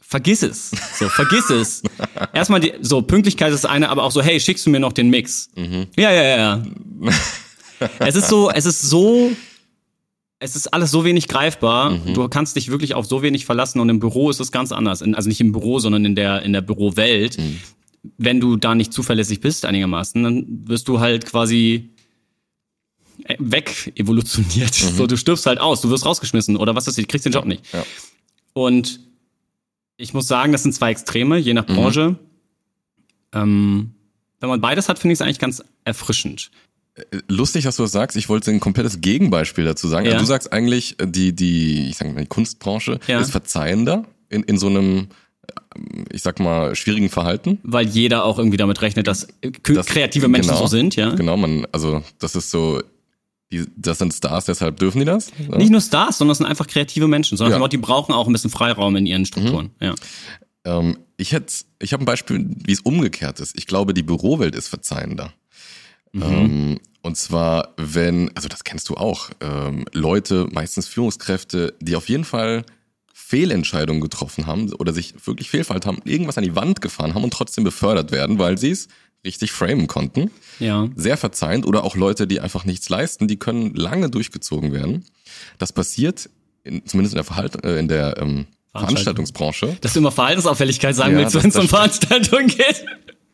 vergiss 0.00 0.42
es. 0.42 0.72
So, 0.98 1.08
vergiss 1.08 1.48
es. 1.50 1.82
Erstmal 2.32 2.60
die, 2.60 2.72
so, 2.80 3.00
Pünktlichkeit 3.00 3.52
ist 3.52 3.64
eine, 3.64 3.88
aber 3.88 4.02
auch 4.02 4.10
so, 4.10 4.20
hey, 4.20 4.40
schickst 4.40 4.66
du 4.66 4.70
mir 4.70 4.80
noch 4.80 4.92
den 4.92 5.08
Mix? 5.10 5.48
Mhm. 5.56 5.86
Ja, 5.96 6.10
ja, 6.12 6.22
ja, 6.22 6.36
ja. 6.36 6.62
es 8.00 8.16
ist 8.16 8.28
so, 8.28 8.50
es 8.50 8.66
ist 8.66 8.82
so, 8.82 9.30
es 10.42 10.56
ist 10.56 10.68
alles 10.68 10.90
so 10.90 11.04
wenig 11.04 11.28
greifbar. 11.28 11.90
Mhm. 11.90 12.14
Du 12.14 12.26
kannst 12.28 12.56
dich 12.56 12.70
wirklich 12.70 12.94
auf 12.94 13.06
so 13.06 13.22
wenig 13.22 13.44
verlassen 13.44 13.78
und 13.78 13.88
im 13.90 14.00
Büro 14.00 14.30
ist 14.30 14.40
es 14.40 14.50
ganz 14.50 14.72
anders. 14.72 15.02
In, 15.02 15.14
also 15.14 15.28
nicht 15.28 15.40
im 15.40 15.52
Büro, 15.52 15.78
sondern 15.78 16.04
in 16.04 16.14
der, 16.16 16.42
in 16.42 16.52
der 16.54 16.62
Bürowelt. 16.62 17.38
Mhm. 17.38 17.60
Wenn 18.16 18.40
du 18.40 18.56
da 18.56 18.74
nicht 18.74 18.92
zuverlässig 18.94 19.40
bist 19.40 19.66
einigermaßen, 19.66 20.22
dann 20.22 20.46
wirst 20.66 20.88
du 20.88 21.00
halt 21.00 21.26
quasi 21.26 21.90
äh, 23.24 23.36
weg 23.38 23.92
evolutioniert. 23.96 24.72
So, 24.74 25.06
du 25.06 25.18
stirbst 25.18 25.44
halt 25.44 25.60
aus, 25.60 25.82
du 25.82 25.90
wirst 25.90 26.06
rausgeschmissen 26.06 26.56
oder 26.56 26.74
was 26.74 26.88
ist, 26.88 26.96
du 26.96 27.04
kriegst 27.04 27.26
den 27.26 27.34
Job 27.34 27.44
nicht. 27.44 27.62
Mhm. 27.72 27.78
Ja. 27.78 27.84
Und 28.54 29.00
ich 29.98 30.14
muss 30.14 30.26
sagen, 30.26 30.52
das 30.52 30.62
sind 30.62 30.72
zwei 30.72 30.90
Extreme, 30.90 31.36
je 31.36 31.52
Mhm. 31.52 31.56
nach 31.56 31.66
Branche. 31.66 32.16
Ähm, 33.34 33.92
wenn 34.40 34.48
man 34.48 34.62
beides 34.62 34.88
hat, 34.88 34.98
finde 34.98 35.12
ich 35.12 35.18
es 35.18 35.22
eigentlich 35.22 35.38
ganz 35.38 35.62
erfrischend. 35.84 36.50
Lustig, 37.28 37.64
dass 37.64 37.76
du 37.76 37.82
das 37.84 37.92
sagst. 37.92 38.16
Ich 38.16 38.28
wollte 38.28 38.50
ein 38.50 38.60
komplettes 38.60 39.00
Gegenbeispiel 39.00 39.64
dazu 39.64 39.88
sagen. 39.88 40.06
Ja. 40.06 40.12
Also 40.12 40.24
du 40.24 40.28
sagst 40.28 40.52
eigentlich, 40.52 41.00
äh, 41.00 41.06
die, 41.06 41.32
die, 41.34 41.88
ich 41.90 41.96
sag 41.96 42.12
mal, 42.14 42.20
die 42.22 42.26
Kunstbranche 42.28 42.98
Ja. 43.06 43.20
ist 43.20 43.30
verzeihender 43.30 44.04
in, 44.28 44.42
in 44.42 44.58
so 44.58 44.66
einem, 44.68 45.08
ähm, 45.76 46.04
ich 46.12 46.22
sag 46.22 46.40
mal, 46.40 46.74
schwierigen 46.74 47.08
Verhalten. 47.10 47.58
Weil 47.62 47.86
jeder 47.88 48.24
auch 48.24 48.38
irgendwie 48.38 48.56
damit 48.56 48.80
rechnet, 48.82 49.06
dass 49.06 49.24
äh, 49.40 49.50
Das- 49.62 49.86
kreative 49.86 50.28
Menschen 50.28 50.50
genau, 50.50 50.62
so 50.62 50.66
sind, 50.66 50.96
ja. 50.96 51.10
Genau, 51.14 51.36
man, 51.36 51.66
also 51.72 52.02
das 52.18 52.34
ist 52.34 52.50
so, 52.50 52.82
die, 53.52 53.64
das 53.76 53.98
sind 53.98 54.14
Stars, 54.14 54.44
deshalb 54.44 54.78
dürfen 54.78 55.00
die 55.00 55.04
das. 55.04 55.32
ne? 55.38 55.58
Nicht 55.58 55.70
nur 55.72 55.80
Stars, 55.80 56.18
sondern 56.18 56.32
es 56.32 56.38
sind 56.38 56.46
einfach 56.46 56.66
kreative 56.68 57.08
Menschen, 57.08 57.36
sondern 57.36 57.60
Ja. 57.60 57.68
die 57.68 57.78
brauchen 57.78 58.12
auch 58.12 58.26
ein 58.28 58.32
bisschen 58.32 58.50
Freiraum 58.50 58.94
in 58.96 59.06
ihren 59.06 59.26
Strukturen. 59.26 59.70
Mhm. 59.80 59.86
Ja. 59.86 59.94
Ähm, 60.64 60.98
ich 61.16 61.32
hätte, 61.32 61.52
ich 61.80 61.92
habe 61.92 62.02
ein 62.02 62.06
Beispiel, 62.06 62.46
wie 62.64 62.72
es 62.72 62.80
umgekehrt 62.80 63.40
ist. 63.40 63.56
Ich 63.58 63.66
glaube, 63.66 63.92
die 63.94 64.02
Bürowelt 64.02 64.54
ist 64.54 64.68
verzeihender. 64.68 65.32
Mhm. 66.12 66.22
Ähm, 66.22 66.80
und 67.02 67.16
zwar, 67.16 67.74
wenn, 67.76 68.30
also 68.36 68.48
das 68.48 68.64
kennst 68.64 68.88
du 68.88 68.94
auch, 68.94 69.30
ähm, 69.40 69.84
Leute, 69.92 70.46
meistens 70.50 70.86
Führungskräfte, 70.86 71.74
die 71.80 71.96
auf 71.96 72.08
jeden 72.08 72.24
Fall 72.24 72.64
Fehlentscheidungen 73.14 74.02
getroffen 74.02 74.46
haben 74.46 74.72
oder 74.74 74.92
sich 74.92 75.14
wirklich 75.24 75.48
fehlverhalten 75.50 75.88
haben, 75.88 76.02
irgendwas 76.04 76.36
an 76.36 76.44
die 76.44 76.56
Wand 76.56 76.80
gefahren 76.80 77.14
haben 77.14 77.24
und 77.24 77.32
trotzdem 77.32 77.64
befördert 77.64 78.10
werden, 78.12 78.38
weil 78.38 78.58
sie 78.58 78.70
es 78.70 78.88
richtig 79.24 79.52
framen 79.52 79.86
konnten. 79.86 80.30
ja. 80.58 80.88
Sehr 80.96 81.16
verzeihend 81.16 81.66
oder 81.66 81.84
auch 81.84 81.94
Leute, 81.94 82.26
die 82.26 82.40
einfach 82.40 82.64
nichts 82.64 82.88
leisten, 82.88 83.28
die 83.28 83.38
können 83.38 83.74
lange 83.74 84.10
durchgezogen 84.10 84.72
werden. 84.72 85.04
Das 85.58 85.72
passiert 85.72 86.28
in, 86.64 86.84
zumindest 86.86 87.14
in 87.14 87.18
der, 87.18 87.24
Verhalt, 87.24 87.64
äh, 87.64 87.78
in 87.78 87.88
der 87.88 88.16
ähm, 88.18 88.46
Veranstaltungsbranche. 88.72 89.76
Dass 89.80 89.92
du 89.92 90.00
immer 90.00 90.10
Verhaltensauffälligkeit 90.12 90.94
sagen 90.94 91.12
Ja, 91.12 91.18
willst, 91.20 91.34
wenn 91.40 91.50
es 91.50 91.56
um 91.56 91.68
Veranstaltungen 91.68 92.48
geht. 92.48 92.84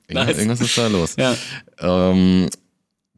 Irgendwas, 0.09 0.26
Nice. 0.26 0.38
irgendwas 0.38 0.61
ist 0.61 0.78
da 0.78 0.87
los. 0.88 1.16
Ja. 1.16 1.37
Ähm, 1.78 2.49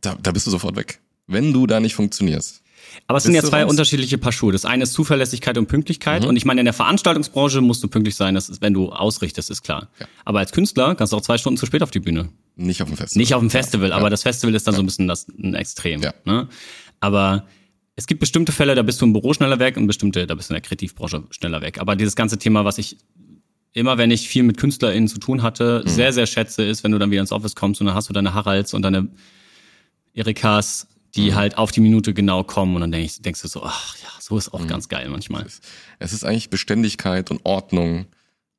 da, 0.01 0.17
da 0.21 0.33
bist 0.33 0.47
du 0.47 0.51
sofort 0.51 0.77
weg. 0.77 1.01
Wenn 1.27 1.53
du 1.53 1.67
da 1.67 1.81
nicht 1.81 1.95
funktionierst. 1.95 2.63
Aber 3.07 3.19
es 3.19 3.25
sind 3.25 3.35
ja 3.35 3.43
zwei 3.43 3.63
raus? 3.63 3.71
unterschiedliche 3.71 4.19
Paar 4.19 4.33
Schuhe. 4.33 4.53
Das 4.53 4.65
eine 4.65 4.85
ist 4.85 4.93
Zuverlässigkeit 4.93 5.59
und 5.59 5.67
Pünktlichkeit. 5.67 6.23
Mhm. 6.23 6.29
Und 6.29 6.37
ich 6.37 6.45
meine, 6.45 6.61
in 6.61 6.65
der 6.65 6.75
Veranstaltungsbranche 6.75 7.61
musst 7.61 7.83
du 7.83 7.89
pünktlich 7.89 8.17
sein, 8.17 8.35
das 8.35 8.49
ist, 8.49 8.63
wenn 8.63 8.73
du 8.73 8.91
ausrichtest, 8.91 9.51
ist 9.51 9.63
klar. 9.63 9.89
Ja. 10.01 10.07
Aber 10.25 10.39
als 10.39 10.53
Künstler 10.53 10.95
kannst 10.95 11.13
du 11.13 11.17
auch 11.17 11.21
zwei 11.21 11.39
Stunden 11.39 11.59
zu 11.59 11.67
spät 11.67 11.83
auf 11.83 11.91
die 11.91 12.01
Bühne. 12.01 12.31
Nicht 12.57 12.83
auf 12.83 12.89
dem 12.89 12.97
Festival. 12.97 13.21
Nicht 13.21 13.35
auf 13.35 13.41
dem 13.41 13.51
Festival, 13.51 13.91
Ja. 13.91 13.97
aber 13.97 14.11
das 14.11 14.23
Festival 14.23 14.55
ist 14.55 14.67
dann 14.67 14.75
so 14.75 14.83
ein 14.83 14.87
bisschen 14.87 15.07
das 15.07 15.29
ein 15.29 15.55
Extrem. 15.55 16.03
Ja. 16.03 16.15
Ne? 16.25 16.49
Aber 17.01 17.47
es 17.95 18.07
gibt 18.07 18.21
bestimmte 18.21 18.53
Fälle, 18.53 18.75
da 18.75 18.83
bist 18.83 19.01
du 19.01 19.07
im 19.07 19.13
Büro 19.13 19.33
schneller 19.35 19.59
weg 19.59 19.77
und 19.77 19.87
bestimmte, 19.87 20.27
da 20.27 20.35
bist 20.35 20.51
du 20.51 20.55
in 20.55 20.61
der 20.61 20.63
Kreativbranche 20.63 21.25
schneller 21.31 21.61
weg. 21.61 21.81
Aber 21.81 21.95
dieses 21.95 22.17
ganze 22.17 22.39
Thema, 22.39 22.65
was 22.65 22.79
ich 22.79 22.97
immer 23.75 23.99
wenn 23.99 24.11
ich 24.11 24.29
viel 24.29 24.43
mit 24.43 24.57
KünstlerInnen 24.57 25.09
zu 25.09 25.19
tun 25.19 25.43
hatte, 25.43 25.83
sehr, 25.85 26.13
sehr 26.13 26.27
schätze, 26.27 26.65
ist, 26.65 26.83
wenn 26.85 26.91
du 26.91 26.99
dann 26.99 27.11
wieder 27.11 27.21
ins 27.21 27.33
Office 27.33 27.55
kommst 27.55 27.81
und 27.81 27.87
dann 27.87 27.95
hast 27.95 28.09
du 28.09 28.13
deine 28.13 28.35
Haralds 28.35 28.75
und 28.75 28.83
deine 28.83 29.09
Erikas, 30.19 30.87
die 31.17 31.35
halt 31.35 31.57
auf 31.59 31.73
die 31.73 31.81
Minute 31.81 32.13
genau 32.15 32.45
kommen 32.45 32.75
und 32.75 32.83
dann 32.83 32.93
denk 32.93 33.07
ich, 33.07 33.23
denkst 33.23 33.41
du 33.43 33.49
so, 33.49 33.63
ach 33.65 33.97
ja, 33.97 34.09
so 34.21 34.37
ist 34.37 34.53
auch 34.53 34.67
ganz 34.67 34.89
geil 34.89 35.09
manchmal. 35.09 35.47
Es 35.99 36.13
ist 36.13 36.25
eigentlich 36.25 36.51
Beständigkeit 36.51 37.31
und 37.31 37.41
Ordnung. 37.45 38.07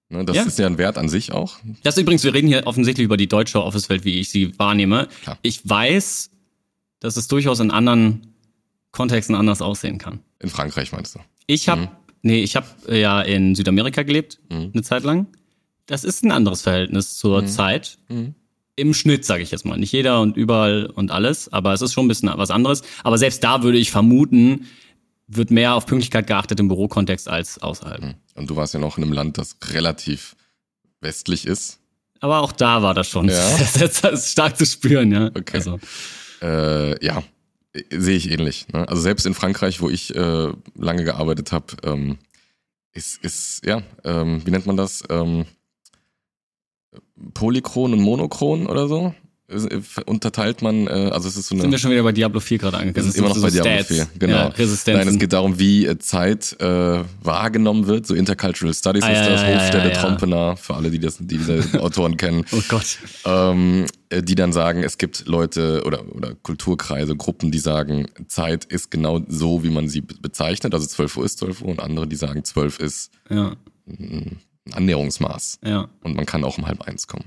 Ne, 0.10 0.26
das 0.26 0.36
Ja. 0.36 0.44
ist 0.44 0.58
ja 0.58 0.66
ein 0.66 0.78
Wert 0.80 0.98
an 0.98 1.08
sich 1.08 1.32
auch. 1.32 1.58
Das 1.84 1.96
ist 1.96 2.02
übrigens, 2.02 2.24
wir 2.24 2.34
reden 2.34 2.48
hier 2.48 2.66
offensichtlich 2.66 3.06
über 3.06 3.16
die 3.18 3.28
deutsche 3.28 3.64
Office-Welt, 3.64 4.04
wie 4.06 4.20
ich 4.20 4.30
sie 4.30 4.58
wahrnehme. 4.58 5.08
Klar. 5.22 5.38
Ich 5.44 5.62
weiß, 5.70 6.32
dass 7.00 7.16
es 7.16 7.28
durchaus 7.28 7.60
in 7.60 7.70
anderen 7.70 8.34
Kontexten 8.92 9.36
anders 9.36 9.62
aussehen 9.62 10.00
kann. 10.00 10.20
In 10.40 10.50
Frankreich 10.50 10.92
meinst 10.92 11.14
du? 11.16 11.20
Ich 11.46 11.70
habe, 11.70 11.90
nee, 12.24 12.42
ich 12.42 12.56
habe 12.56 12.66
ja 12.92 13.22
in 13.22 13.54
Südamerika 13.54 14.02
gelebt, 14.02 14.40
Mhm. 14.50 14.72
eine 14.74 14.82
Zeit 14.82 15.04
lang. 15.04 15.28
Das 15.86 16.04
ist 16.04 16.24
ein 16.24 16.32
anderes 16.32 16.64
Verhältnis 16.64 17.16
zur 17.18 17.46
Zeit. 17.46 18.00
Im 18.80 18.94
Schnitt, 18.94 19.26
sage 19.26 19.44
ich 19.44 19.52
jetzt 19.52 19.66
mal. 19.66 19.78
Nicht 19.78 19.92
jeder 19.92 20.22
und 20.22 20.38
überall 20.38 20.88
und 20.88 21.12
alles, 21.12 21.52
aber 21.52 21.74
es 21.74 21.82
ist 21.82 21.94
schon 21.94 22.06
ein 22.06 22.08
bisschen 22.08 22.32
was 22.36 22.52
anderes. 22.52 22.82
Aber 23.04 23.18
selbst 23.18 23.44
da 23.44 23.64
würde 23.64 23.78
ich 23.78 23.92
vermuten, 23.92 24.68
wird 25.28 25.52
mehr 25.52 25.76
auf 25.76 25.86
Pünktlichkeit 25.86 26.28
geachtet 26.28 26.60
im 26.60 26.68
Bürokontext 26.68 27.28
als 27.28 27.62
außerhalb. 27.62 28.16
Und 28.36 28.50
du 28.50 28.56
warst 28.56 28.74
ja 28.74 28.80
noch 28.80 28.98
in 28.98 29.04
einem 29.04 29.14
Land, 29.14 29.38
das 29.38 29.58
relativ 29.72 30.36
westlich 31.02 31.46
ist. 31.46 31.80
Aber 32.20 32.40
auch 32.42 32.52
da 32.52 32.82
war 32.82 32.94
das 32.94 33.08
schon 33.08 33.30
Ja. 33.30 33.58
das 33.80 34.02
ist 34.02 34.32
stark 34.32 34.58
zu 34.58 34.66
spüren, 34.66 35.12
ja. 35.12 35.28
Okay. 35.28 35.58
Also, 35.58 35.80
Äh, 36.42 37.06
ja, 37.06 37.22
äh, 37.74 37.84
sehe 37.92 38.16
ich 38.16 38.32
ähnlich. 38.32 38.68
Ne? 38.70 38.88
Also 38.88 39.02
selbst 39.02 39.26
in 39.26 39.34
Frankreich, 39.34 39.82
wo 39.82 39.90
ich 39.90 40.16
äh, 40.16 40.52
lange 40.76 41.04
gearbeitet 41.04 41.52
habe, 41.52 41.76
ähm, 41.84 42.18
ist, 42.94 43.24
ist, 43.24 43.66
ja, 43.66 43.82
ähm, 44.04 44.42
wie 44.46 44.52
nennt 44.52 44.66
man 44.66 44.78
das? 44.78 45.04
Ähm, 45.10 45.46
Polychron 47.34 47.94
und 47.94 48.02
Monochron 48.02 48.68
oder 48.68 48.88
so? 48.88 49.14
Unterteilt 50.06 50.62
man, 50.62 50.86
äh, 50.86 50.92
also 51.12 51.28
es 51.28 51.36
ist 51.36 51.48
so 51.48 51.56
eine. 51.56 51.64
sind 51.64 51.72
wir 51.72 51.80
schon 51.80 51.90
wieder 51.90 52.04
bei 52.04 52.12
Diablo 52.12 52.40
4 52.40 52.60
gerade 52.60 52.78
angekommen. 52.78 53.08
Es 53.08 53.16
ist 53.16 53.18
immer 53.20 53.30
noch 53.30 53.42
bei 53.42 53.50
Diablo 53.50 53.84
4, 53.84 54.08
genau. 54.20 54.34
Ja, 54.36 54.48
Resistenzen. 54.50 55.00
Nein, 55.06 55.14
es 55.16 55.20
geht 55.20 55.34
darum, 55.34 55.58
wie 55.58 55.88
äh, 55.88 55.98
Zeit 55.98 56.56
äh, 56.60 57.04
wahrgenommen 57.24 57.88
wird. 57.88 58.06
So 58.06 58.14
Intercultural 58.14 58.76
Studies 58.76 59.02
Ah, 59.04 59.10
ist 59.12 59.18
ja, 59.18 59.30
das, 59.30 59.42
ja, 59.42 59.56
Hofstelle 59.60 59.92
ja. 59.92 60.00
Trompener, 60.00 60.56
für 60.56 60.76
alle, 60.76 60.92
die, 60.92 61.00
das, 61.00 61.18
die 61.18 61.26
diese 61.40 61.64
Autoren 61.82 62.16
kennen. 62.18 62.46
oh 62.52 62.62
Gott. 62.70 63.00
ähm, 63.26 63.86
äh, 64.10 64.22
die 64.22 64.36
dann 64.36 64.54
sagen, 64.54 64.84
es 64.84 65.00
gibt 65.00 65.26
Leute 65.26 65.82
oder, 65.84 66.04
oder 66.16 66.36
Kulturkreise, 66.36 67.16
Gruppen, 67.16 67.50
die 67.50 67.58
sagen, 67.58 68.06
Zeit 68.28 68.66
ist 68.66 68.92
genau 68.92 69.22
so, 69.28 69.64
wie 69.64 69.72
man 69.72 69.90
sie 69.90 70.02
be- 70.02 70.14
bezeichnet. 70.22 70.76
Also 70.76 70.86
12 70.86 71.18
Uhr 71.18 71.26
ist 71.26 71.40
12 71.40 71.64
Uhr 71.64 71.70
und 71.70 71.80
andere, 71.80 72.06
die 72.06 72.18
sagen, 72.18 72.44
12 72.44 72.78
ist 72.80 73.10
Ja, 73.32 73.56
Annäherungsmaß. 74.74 75.60
ja. 75.66 75.88
Und 76.04 76.16
man 76.16 76.26
kann 76.26 76.44
auch 76.44 76.58
um 76.58 76.66
halb 76.68 76.82
eins 76.82 77.08
kommen. 77.08 77.26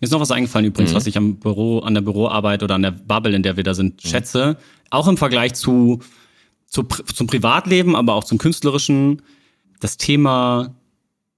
Mir 0.00 0.06
ist 0.06 0.12
noch 0.12 0.20
was 0.20 0.30
eingefallen 0.30 0.66
übrigens, 0.66 0.92
Mhm. 0.92 0.96
was 0.96 1.06
ich 1.06 1.16
am 1.18 1.36
Büro, 1.36 1.80
an 1.80 1.92
der 1.94 2.00
Büroarbeit 2.00 2.62
oder 2.62 2.74
an 2.76 2.82
der 2.82 2.92
Bubble, 2.92 3.34
in 3.36 3.42
der 3.42 3.56
wir 3.56 3.64
da 3.64 3.74
sind, 3.74 4.00
schätze. 4.02 4.56
Auch 4.88 5.08
im 5.08 5.16
Vergleich 5.18 5.54
zu, 5.54 6.00
zu 6.66 6.84
zum 6.84 7.26
Privatleben, 7.26 7.94
aber 7.96 8.14
auch 8.14 8.24
zum 8.24 8.38
künstlerischen. 8.38 9.20
Das 9.80 9.96
Thema 9.98 10.74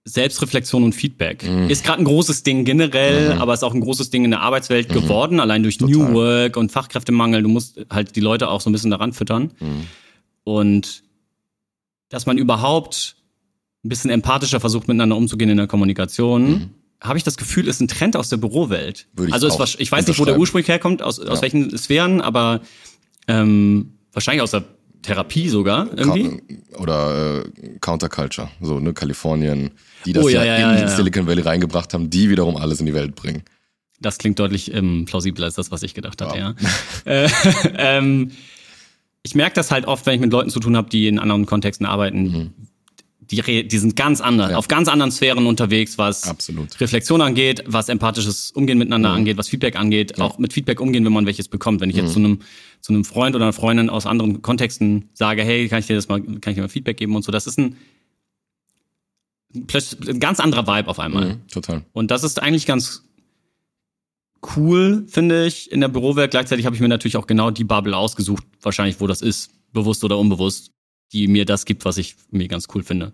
Selbstreflexion 0.04 0.82
und 0.84 0.94
Feedback 0.94 1.44
Mhm. 1.48 1.70
ist 1.70 1.84
gerade 1.84 2.02
ein 2.02 2.04
großes 2.04 2.42
Ding 2.42 2.64
generell, 2.64 3.32
aber 3.32 3.54
ist 3.54 3.62
auch 3.64 3.74
ein 3.74 3.80
großes 3.80 4.10
Ding 4.10 4.24
in 4.24 4.30
der 4.32 4.40
Arbeitswelt 4.40 4.90
Mhm. 4.90 4.94
geworden, 4.94 5.40
allein 5.40 5.62
durch 5.62 5.80
New 5.80 6.12
Work 6.12 6.56
und 6.56 6.70
Fachkräftemangel. 6.72 7.42
Du 7.42 7.48
musst 7.48 7.80
halt 7.90 8.14
die 8.16 8.20
Leute 8.20 8.48
auch 8.48 8.60
so 8.60 8.68
ein 8.68 8.72
bisschen 8.72 8.90
daran 8.90 9.12
füttern. 9.12 9.52
Mhm. 9.60 9.86
Und 10.44 11.02
dass 12.08 12.26
man 12.26 12.36
überhaupt 12.38 13.16
ein 13.84 13.88
bisschen 13.88 14.10
empathischer 14.10 14.60
versucht, 14.60 14.88
miteinander 14.88 15.16
umzugehen 15.16 15.50
in 15.50 15.56
der 15.56 15.66
Kommunikation, 15.66 16.70
habe 17.00 17.18
ich 17.18 17.24
das 17.24 17.36
Gefühl, 17.36 17.66
ist 17.66 17.80
ein 17.80 17.88
Trend 17.88 18.16
aus 18.16 18.28
der 18.28 18.36
Bürowelt. 18.36 19.06
Mhm. 19.12 19.18
Würde 19.18 19.28
ich 19.30 19.34
also 19.34 19.48
auch 19.48 19.58
wahrsch- 19.60 19.76
ich 19.78 19.90
weiß 19.90 20.06
nicht, 20.06 20.18
wo 20.20 20.24
der. 20.24 20.38
Ursprung 20.38 20.62
herkommt, 20.62 21.02
aus, 21.02 21.18
aus 21.18 21.38
Ja. 21.38 21.42
welchen 21.42 21.76
Sphären, 21.76 22.20
aber 22.20 22.60
ähm, 23.28 23.94
wahrscheinlich 24.12 24.42
aus 24.42 24.52
der 24.52 24.64
Therapie 25.02 25.48
sogar 25.48 25.88
irgendwie. 25.96 26.40
Oder 26.78 27.44
äh, 27.44 27.78
Counterculture, 27.80 28.48
so, 28.60 28.78
ne, 28.78 28.92
Kalifornien, 28.92 29.70
die 30.06 30.12
das 30.12 30.24
Oh, 30.24 30.28
ja, 30.28 30.44
ja, 30.44 30.58
ja, 30.60 30.72
in. 30.74 30.88
Silicon 30.88 31.26
Valley 31.26 31.42
reingebracht 31.42 31.92
haben, 31.92 32.08
die 32.08 32.30
wiederum 32.30 32.56
alles 32.56 32.78
in 32.78 32.86
die 32.86 32.94
Welt 32.94 33.16
bringen. 33.16 33.42
Das 34.00 34.18
klingt 34.18 34.38
deutlich 34.38 34.72
ähm, 34.72 35.04
plausibler 35.06 35.46
als 35.46 35.54
das, 35.54 35.72
was 35.72 35.82
ich 35.82 35.94
gedacht 35.94 36.20
hatte, 36.22 36.38
Ja. 36.38 36.54
äh, 37.04 37.28
ähm, 37.76 38.30
ich 39.24 39.34
merke 39.34 39.54
das 39.54 39.70
halt 39.72 39.86
oft, 39.86 40.06
wenn 40.06 40.14
ich 40.14 40.20
mit 40.20 40.32
Leuten 40.32 40.50
zu 40.50 40.60
tun 40.60 40.76
habe, 40.76 40.88
die 40.90 41.06
in 41.08 41.18
anderen 41.18 41.46
Kontexten 41.46 41.86
arbeiten. 41.86 42.52
Die, 43.32 43.66
die 43.66 43.78
sind 43.78 43.96
ganz 43.96 44.20
anders, 44.20 44.48
Mhm. 44.48 44.52
Ja. 44.52 44.58
auf 44.58 44.68
ganz 44.68 44.88
anderen 44.88 45.10
Sphären 45.10 45.46
unterwegs, 45.46 45.96
was 45.98 46.24
Absolut. 46.28 46.78
Reflexion 46.80 47.20
angeht, 47.22 47.64
was 47.66 47.88
empathisches 47.88 48.50
Umgehen 48.52 48.76
miteinander 48.78 49.08
Mhm. 49.10 49.16
angeht, 49.16 49.38
was 49.38 49.48
Feedback 49.48 49.74
angeht, 49.76 50.20
auch 50.20 50.38
mit 50.38 50.52
Feedback 50.52 50.80
umgehen, 50.80 51.04
wenn 51.04 51.12
man 51.12 51.24
welches 51.26 51.48
bekommt. 51.48 51.80
Wenn 51.80 51.88
ich 51.90 51.96
jetzt 51.96 52.12
zu 52.12 52.18
einem 52.18 52.40
zu 52.82 52.92
einem 52.92 53.04
Freund 53.04 53.34
oder 53.36 53.44
einer 53.44 53.52
Freundin 53.52 53.88
aus 53.90 54.06
anderen 54.06 54.42
Kontexten 54.42 55.08
sage, 55.14 55.42
hey, 55.44 55.68
kann 55.68 55.78
ich 55.78 55.86
dir 55.86 55.94
das 55.96 56.08
mal, 56.08 56.20
kann 56.20 56.50
ich 56.50 56.54
dir 56.56 56.62
mal 56.62 56.68
Feedback 56.68 56.96
geben 56.96 57.14
und 57.16 57.24
so, 57.24 57.30
das 57.32 57.46
ist 57.46 57.58
ein 57.58 57.76
plötzlich 59.66 60.08
ein 60.08 60.20
ganz 60.20 60.40
anderer 60.40 60.66
Vibe 60.66 60.88
auf 60.88 60.98
einmal. 60.98 61.34
Mhm, 61.36 61.46
total. 61.48 61.84
Und 61.92 62.10
das 62.10 62.24
ist 62.24 62.40
eigentlich 62.42 62.66
ganz 62.66 63.04
cool, 64.56 65.04
finde 65.08 65.46
ich, 65.46 65.70
in 65.70 65.80
der 65.80 65.88
Bürowelt. 65.88 66.30
Gleichzeitig 66.32 66.66
habe 66.66 66.74
ich 66.74 66.82
mir 66.82 66.88
natürlich 66.88 67.16
auch 67.16 67.26
genau 67.26 67.50
die 67.50 67.64
Bubble 67.64 67.96
ausgesucht, 67.96 68.44
wahrscheinlich, 68.60 69.00
wo 69.00 69.06
das 69.06 69.22
ist, 69.22 69.50
bewusst 69.72 70.02
oder 70.04 70.18
unbewusst, 70.18 70.72
die 71.12 71.28
mir 71.28 71.44
das 71.44 71.64
gibt, 71.64 71.84
was 71.84 71.96
ich 71.98 72.16
mir 72.30 72.48
ganz 72.48 72.66
cool 72.74 72.82
finde. 72.82 73.12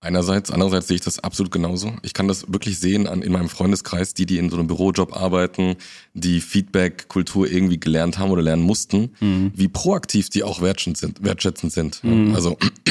Einerseits, 0.00 0.52
andererseits 0.52 0.86
sehe 0.86 0.94
ich 0.94 1.00
das 1.00 1.18
absolut 1.18 1.50
genauso. 1.50 1.92
Ich 2.02 2.14
kann 2.14 2.28
das 2.28 2.52
wirklich 2.52 2.78
sehen 2.78 3.08
an, 3.08 3.20
in 3.20 3.32
meinem 3.32 3.48
Freundeskreis, 3.48 4.14
die, 4.14 4.26
die 4.26 4.38
in 4.38 4.48
so 4.48 4.56
einem 4.56 4.68
Bürojob 4.68 5.16
arbeiten, 5.16 5.74
die 6.14 6.40
Feedback-Kultur 6.40 7.50
irgendwie 7.50 7.80
gelernt 7.80 8.16
haben 8.16 8.30
oder 8.30 8.42
lernen 8.42 8.62
mussten, 8.62 9.10
wie 9.20 9.66
proaktiv 9.68 10.30
die 10.30 10.44
auch 10.44 10.60
wertschätzend 10.60 10.98
sind. 10.98 11.24
Wertschätzend 11.24 11.72
sind. 11.72 12.00
Also 12.32 12.56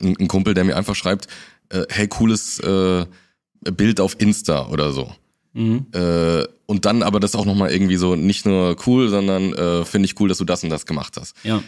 ein, 0.00 0.16
ein 0.18 0.28
Kumpel, 0.28 0.54
der 0.54 0.64
mir 0.64 0.76
einfach 0.76 0.94
schreibt, 0.94 1.28
äh, 1.68 1.84
hey, 1.90 2.08
cooles 2.08 2.60
äh, 2.60 3.04
Bild 3.60 4.00
auf 4.00 4.16
Insta 4.18 4.68
oder 4.68 4.92
so. 4.92 5.12
Mhm. 5.52 5.86
Äh, 5.92 6.44
und 6.66 6.86
dann 6.86 7.02
aber 7.02 7.20
das 7.20 7.34
auch 7.34 7.44
nochmal 7.44 7.70
irgendwie 7.72 7.96
so 7.96 8.16
nicht 8.16 8.46
nur 8.46 8.76
cool, 8.86 9.10
sondern 9.10 9.52
äh, 9.52 9.84
finde 9.84 10.06
ich 10.06 10.18
cool, 10.18 10.28
dass 10.30 10.38
du 10.38 10.44
das 10.44 10.64
und 10.64 10.70
das 10.70 10.86
gemacht 10.86 11.16
hast 11.20 11.36
Ja. 11.44 11.62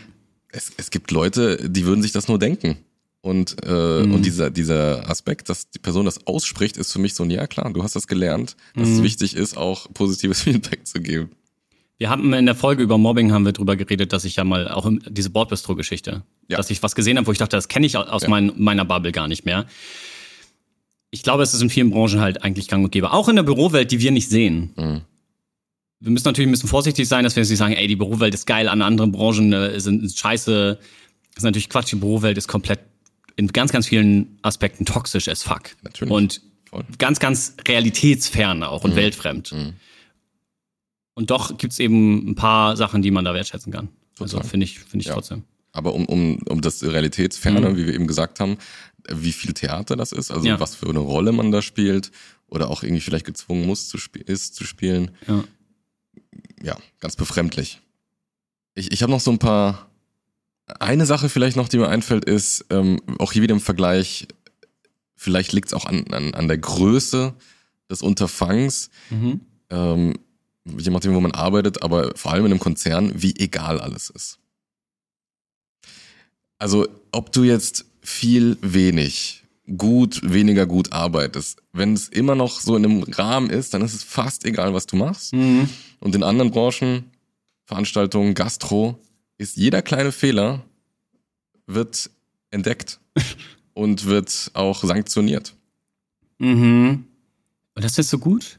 es, 0.51 0.73
es 0.77 0.91
gibt 0.91 1.11
Leute, 1.11 1.69
die 1.69 1.85
würden 1.85 2.03
sich 2.03 2.13
das 2.13 2.29
nur 2.29 2.39
denken. 2.39 2.79
Und, 3.27 3.57
äh, 3.67 4.03
Mhm. 4.05 4.15
und 4.15 4.25
dieser, 4.25 4.51
dieser 4.51 5.11
Aspekt, 5.11 5.49
dass 5.49 5.69
die 5.71 5.81
Person 5.81 6.05
das 6.05 6.27
ausspricht, 6.29 6.77
ist 6.77 6.93
für 6.93 7.01
mich 7.01 7.15
so 7.15 7.25
ein, 7.25 7.31
ja 7.31 7.47
klar, 7.49 7.73
du 7.73 7.83
hast 7.83 7.97
das 7.97 8.07
gelernt, 8.07 8.55
dass 8.77 8.89
Mhm. 8.89 8.95
es 8.99 9.03
wichtig 9.03 9.35
ist, 9.35 9.57
auch 9.57 9.93
positives 9.93 10.43
Feedback 10.71 10.87
zu 10.87 11.01
geben. 11.01 11.31
Wir 11.99 12.09
haben 12.09 12.33
in 12.35 12.47
der 12.47 12.55
Folge 12.55 12.83
über 12.85 12.99
Mobbing 12.99 13.33
haben 13.33 13.45
wir 13.45 13.53
drüber 13.53 13.75
geredet, 13.75 14.13
dass 14.13 14.25
ich 14.25 14.37
ja 14.37 14.45
mal 14.45 14.69
auch 14.69 14.89
diese 15.09 15.31
Bordbistro-Geschichte, 15.31 16.23
Ja. 16.49 16.57
dass 16.59 16.71
ich 16.71 16.83
was 16.85 16.95
gesehen 16.95 17.17
habe, 17.17 17.27
wo 17.27 17.33
ich 17.33 17.39
dachte, 17.39 17.57
das 17.57 17.67
kenne 17.69 17.87
ich 17.87 17.97
aus 17.97 18.23
Ja. 18.23 18.29
mein, 18.29 18.53
meiner 18.57 18.85
Bubble 18.85 19.11
gar 19.13 19.27
nicht 19.27 19.45
mehr. 19.45 19.67
Ich 21.11 21.23
glaube, 21.23 21.43
es 21.43 21.53
ist 21.55 21.63
in 21.63 21.71
vielen 21.71 21.91
Branchen 21.91 22.21
halt 22.21 22.45
eigentlich 22.45 22.69
gang 22.69 22.85
und 22.85 22.91
gäbe. 22.93 23.11
Auch 23.13 23.29
in 23.29 23.37
der 23.37 23.43
Bürowelt, 23.43 23.91
die 23.91 24.01
wir 24.01 24.11
nicht 24.13 24.29
sehen. 24.29 24.71
Mhm. 24.77 25.01
Wir 26.01 26.11
müssen 26.11 26.27
natürlich 26.29 26.49
ein 26.49 26.53
bisschen 26.53 26.69
vorsichtig 26.69 27.09
sein, 27.09 27.25
dass 27.25 27.35
wir 27.35 27.43
jetzt 27.43 27.51
nicht 27.51 27.59
sagen, 27.59 27.75
ey, 27.75 27.87
die 27.89 27.97
Bürowelt 27.97 28.35
ist 28.35 28.47
geil, 28.47 28.69
an 28.69 28.83
anderen 28.83 29.11
Branchen 29.13 29.53
äh, 29.53 29.81
sind 29.81 30.13
scheiße. 30.17 30.79
Das 31.35 31.39
ist 31.39 31.45
natürlich 31.45 31.71
Quatsch, 31.71 31.93
die 31.93 31.97
Bürowelt 31.97 32.37
ist 32.39 32.47
komplett 32.49 32.81
in 33.37 33.49
ganz, 33.49 33.71
ganz 33.73 33.87
vielen 33.87 34.39
Aspekten 34.43 34.85
toxisch 34.87 35.29
as 35.29 35.43
fuck. 35.43 35.77
Natürlich. 35.83 36.13
Und 36.13 36.41
Voll. 36.71 36.85
ganz, 36.99 37.19
ganz 37.21 37.55
realitätsfern 37.69 38.63
auch 38.63 38.85
und 38.85 38.97
weltfremd. 38.97 39.53
Mhm. 39.53 39.75
Und 41.15 41.31
doch 41.31 41.57
gibt's 41.57 41.79
eben 41.79 42.31
ein 42.31 42.35
paar 42.35 42.77
Sachen, 42.77 43.03
die 43.03 43.11
man 43.11 43.25
da 43.25 43.33
wertschätzen 43.35 43.73
kann. 43.73 43.89
Also 44.19 44.37
Total. 44.39 44.51
finde 44.51 44.65
ich, 44.65 44.79
finde 44.79 45.03
ich 45.03 45.07
Ja. 45.09 45.15
trotzdem. 45.15 45.45
Aber 45.73 45.95
um, 45.95 46.07
um, 46.07 46.39
um 46.49 46.61
das 46.63 46.83
Realitätsferne, 46.83 47.71
Mhm. 47.71 47.77
wie 47.77 47.87
wir 47.87 47.95
eben 47.95 48.07
gesagt 48.07 48.41
haben, 48.41 48.57
wie 49.11 49.33
viel 49.33 49.53
Theater 49.53 49.95
das 49.97 50.13
ist, 50.13 50.31
also 50.31 50.47
Ja. 50.47 50.59
was 50.59 50.75
für 50.75 50.89
eine 50.89 50.99
Rolle 50.99 51.33
man 51.33 51.53
da 51.53 51.63
spielt 51.63 52.11
oder 52.49 52.71
auch 52.71 52.83
irgendwie 52.83 53.01
vielleicht 53.03 53.27
gezwungen 53.27 53.67
muss 53.67 53.89
zu 53.89 53.99
sp 54.01 54.19
ist 54.25 54.55
zu 54.55 54.65
spielen, 54.65 55.11
Ja. 55.29 55.45
ja, 56.63 56.77
ganz 57.01 57.17
befremdlich. 57.17 57.81
Ich, 58.75 58.93
ich 58.93 59.03
habe 59.03 59.13
noch 59.13 59.21
so 59.21 59.31
ein 59.31 59.39
paar. 59.39 59.91
Eine 60.67 61.07
Sache 61.07 61.29
vielleicht 61.29 61.57
noch, 61.57 61.69
die 61.69 61.79
mir 61.79 61.89
einfällt, 61.89 62.25
ist 62.25 62.65
ähm, 62.71 63.01
auch 63.19 63.33
hier 63.33 63.43
wieder 63.43 63.55
im 63.55 63.61
Vergleich. 63.61 64.27
Vielleicht 65.15 65.53
liegt 65.53 65.69
es 65.69 65.75
auch 65.75 65.85
an, 65.87 66.05
an, 66.13 66.35
an 66.35 66.49
der 66.49 66.59
Größe 66.59 67.35
des 67.91 68.03
Unterfangs, 68.03 68.91
Mhm. 69.11 69.41
ähm, 69.71 70.15
je 70.77 70.91
nachdem, 70.91 71.15
wo 71.15 71.21
man 71.21 71.31
arbeitet, 71.31 71.83
aber 71.83 72.17
vor 72.17 72.33
allem 72.33 72.47
in 72.47 72.53
einem 72.53 72.59
Konzern, 72.61 73.13
wie 73.23 73.37
egal 73.37 73.81
alles 73.81 74.11
ist. 74.11 74.39
Also, 76.59 76.89
ob 77.13 77.33
du 77.33 77.45
jetzt 77.45 77.85
viel, 78.01 78.57
wenig, 78.63 79.45
gut, 79.77 80.21
weniger 80.25 80.67
gut 80.67 80.93
arbeitest, 80.93 81.63
wenn 81.73 81.93
es 81.95 82.09
immer 82.09 82.35
noch 82.35 82.61
so 82.61 82.77
in 82.77 82.85
einem 82.85 83.03
Rahmen 83.05 83.51
ist, 83.51 83.75
dann 83.75 83.83
ist 83.83 83.95
es 83.95 84.03
fast 84.03 84.45
egal, 84.45 84.75
was 84.75 84.87
du 84.87 84.97
machst. 84.97 85.33
Mhm. 85.33 85.69
Und 86.01 86.15
in 86.15 86.23
anderen 86.23 86.51
Branchen, 86.51 87.05
Veranstaltungen, 87.67 88.35
Gastro, 88.35 88.99
ist 89.39 89.57
jeder 89.57 89.83
kleine 89.83 90.13
Fehler 90.13 90.65
wird 91.67 92.11
entdeckt. 92.51 93.01
und 93.75 94.07
wird 94.07 94.51
auch 94.55 94.83
sanktioniert. 94.83 95.55
Mhm. 96.39 97.05
Und 97.75 97.85
das 97.85 97.99
ist 97.99 98.09
so 98.09 98.19
gut? 98.19 98.59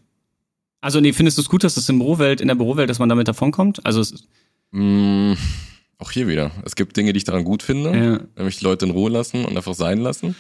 Also, 0.80 1.00
nee, 1.00 1.12
findest 1.12 1.38
du 1.40 1.42
es 1.42 1.50
gut, 1.50 1.64
dass 1.64 1.76
es 1.76 1.90
im 1.90 1.98
Bürowelt, 1.98 2.40
in 2.40 2.48
der 2.48 2.56
Bürowelt, 2.56 2.88
dass 2.90 3.00
man 3.00 3.10
damit 3.10 3.28
davonkommt? 3.28 3.84
Also, 3.86 4.02
es, 4.02 4.28
Mm, 4.72 5.34
auch 5.98 6.12
hier 6.12 6.28
wieder. 6.28 6.52
Es 6.66 6.76
gibt 6.76 6.98
Dinge, 6.98 7.14
die 7.14 7.18
ich 7.20 7.24
daran 7.24 7.46
gut 7.46 7.64
finde, 7.64 7.98
Ja. 7.98 8.20
nämlich 8.36 8.58
die 8.58 8.66
Leute 8.66 8.86
in 8.86 8.92
Ruhe 8.92 9.10
lassen 9.10 9.46
und 9.46 9.56
einfach 9.56 9.74
sein 9.76 10.00
lassen. 10.00 10.36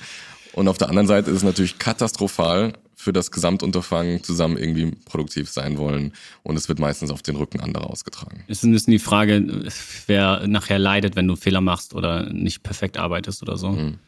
Und 0.51 0.67
auf 0.67 0.77
der 0.77 0.89
anderen 0.89 1.07
Seite 1.07 1.31
ist 1.31 1.37
es 1.37 1.43
natürlich 1.43 1.79
katastrophal 1.79 2.73
für 3.07 3.13
das 3.13 3.31
Gesamtunterfangen 3.31 4.21
zusammen 4.21 4.57
irgendwie 4.57 4.91
produktiv 5.05 5.49
sein 5.49 5.77
wollen. 5.77 6.11
Und 6.43 6.57
es 6.57 6.67
wird 6.67 6.77
meistens 6.77 7.09
auf 7.09 7.21
den 7.21 7.37
Rücken 7.37 7.61
anderer 7.61 7.89
ausgetragen. 7.89 8.43
ist 8.47 8.65
ein 8.65 8.73
bisschen 8.73 8.91
die 8.91 8.99
Frage, 8.99 9.63
wer 10.07 10.45
nachher 10.45 10.77
leidet, 10.77 11.15
wenn 11.15 11.25
du 11.25 11.37
Fehler 11.37 11.61
machst 11.61 11.93
oder 11.93 12.29
nicht 12.33 12.63
perfekt 12.63 12.97
arbeitest 12.97 13.41
oder 13.43 13.55
so. 13.57 13.69
Mhm. 13.69 13.99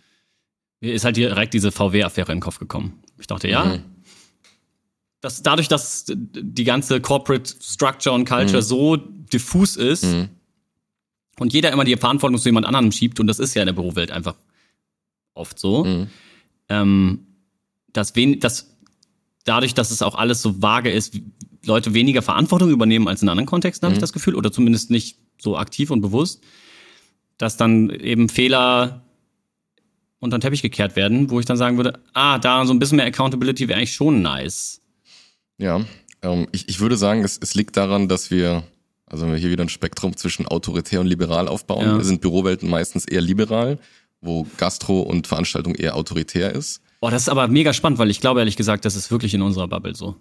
Mir 0.81 0.93
ist 0.93 1.05
halt 1.05 1.15
direkt 1.15 1.53
diese 1.53 1.71
VW-Affäre 1.71 2.33
in 2.33 2.39
den 2.39 2.41
Kopf 2.43 2.59
gekommen. 2.59 2.99
Ich 3.19 3.27
dachte, 3.27 3.47
ja, 3.47 3.63
Mhm. 3.63 3.83
dass 5.21 5.43
dadurch, 5.43 5.69
dass 5.69 6.03
die 6.09 6.63
ganze 6.65 6.99
Corporate 6.99 7.53
Structure 7.61 8.13
und 8.13 8.25
Culture 8.25 8.57
Mhm. 8.61 8.65
so 8.65 8.95
diffus 8.97 9.77
ist 9.77 10.03
Mhm. 10.03 10.27
und 11.39 11.53
jeder 11.53 11.71
immer 11.71 11.85
die 11.85 11.95
Verantwortung 11.95 12.37
zu 12.37 12.49
jemand 12.49 12.65
anderem 12.65 12.91
schiebt, 12.91 13.21
und 13.21 13.27
das 13.27 13.39
ist 13.39 13.53
ja 13.53 13.61
in 13.61 13.67
der 13.67 13.73
Bürowelt 13.73 14.11
einfach 14.11 14.35
oft 15.35 15.57
so, 15.57 15.85
Mhm. 15.85 16.07
ähm, 16.67 17.19
dass, 17.91 18.15
wen, 18.15 18.39
dass 18.39 18.67
dadurch, 19.49 19.73
dass 19.73 19.91
es 19.91 20.01
auch 20.01 20.15
alles 20.15 20.41
so 20.41 20.61
vage 20.61 20.91
ist, 20.91 21.19
Leute 21.65 21.93
weniger 21.93 22.21
Verantwortung 22.21 22.69
übernehmen 22.69 23.07
als 23.07 23.21
in 23.21 23.29
anderen 23.29 23.47
Kontexten, 23.47 23.85
habe 23.87 23.95
ich 23.95 23.99
das 23.99 24.13
Gefühl, 24.13 24.35
oder 24.35 24.51
zumindest 24.51 24.91
nicht 24.91 25.17
so 25.41 25.57
aktiv 25.57 25.89
und 25.91 26.01
bewusst, 26.01 26.41
dass 27.37 27.57
dann 27.57 27.89
eben 27.89 28.29
Fehler 28.29 29.03
unter 30.19 30.37
den 30.37 30.41
Teppich 30.41 30.61
gekehrt 30.61 30.95
werden, 30.95 31.29
wo 31.29 31.39
ich 31.39 31.45
dann 31.45 31.57
sagen 31.57 31.77
würde, 31.77 31.99
ah, 32.13 32.37
da 32.39 32.65
so 32.65 32.73
ein 32.73 32.79
bisschen 32.79 32.97
mehr 32.97 33.05
Accountability 33.07 33.67
wäre 33.67 33.77
eigentlich 33.79 33.93
schon 33.93 34.21
nice. 34.21 34.81
Ja, 35.57 35.81
ähm, 36.21 36.47
ich, 36.51 36.69
ich 36.69 36.79
würde 36.79 36.97
sagen, 36.97 37.23
es, 37.23 37.37
es 37.41 37.55
liegt 37.55 37.75
daran, 37.77 38.07
dass 38.07 38.29
wir, 38.31 38.63
also 39.05 39.23
wenn 39.25 39.31
wir 39.33 39.39
hier 39.39 39.51
wieder 39.51 39.63
ein 39.63 39.69
Spektrum 39.69 40.15
zwischen 40.15 40.45
autoritär 40.47 40.99
und 40.99 41.07
liberal 41.07 41.47
aufbauen, 41.47 41.85
Ja. 41.85 42.03
sind 42.03 42.21
Bürowelten 42.21 42.69
meistens 42.69 43.05
eher 43.05 43.21
liberal, 43.21 43.79
wo 44.21 44.45
Gastro 44.57 45.01
und 45.01 45.27
Veranstaltung 45.27 45.75
eher 45.75 45.95
autoritär 45.95 46.53
ist. 46.53 46.81
Boah, 47.01 47.11
das 47.11 47.23
ist 47.23 47.29
aber 47.29 47.47
mega 47.47 47.73
spannend, 47.73 47.97
weil 47.99 48.09
ich 48.09 48.19
glaube 48.21 48.39
ehrlich 48.41 48.57
gesagt, 48.57 48.83
das 48.85 48.95
ist 48.95 49.09
wirklich 49.11 49.33
in 49.33 49.41
unserer 49.41 49.67
Bubble 49.67 49.95
so. 49.95 50.15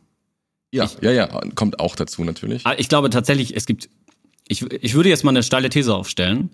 Ja, 0.72 0.88
ja, 1.00 1.10
ja, 1.12 1.26
kommt 1.54 1.80
auch 1.80 1.96
dazu 1.96 2.24
natürlich. 2.24 2.64
Ah, 2.66 2.74
Ich 2.78 2.88
glaube 2.88 3.10
tatsächlich, 3.10 3.56
es 3.56 3.66
gibt. 3.66 3.88
Ich, 4.48 4.62
ich 4.70 4.94
würde 4.94 5.08
jetzt 5.08 5.24
mal 5.24 5.30
eine 5.30 5.42
steile 5.42 5.68
These 5.70 5.94
aufstellen. 5.94 6.50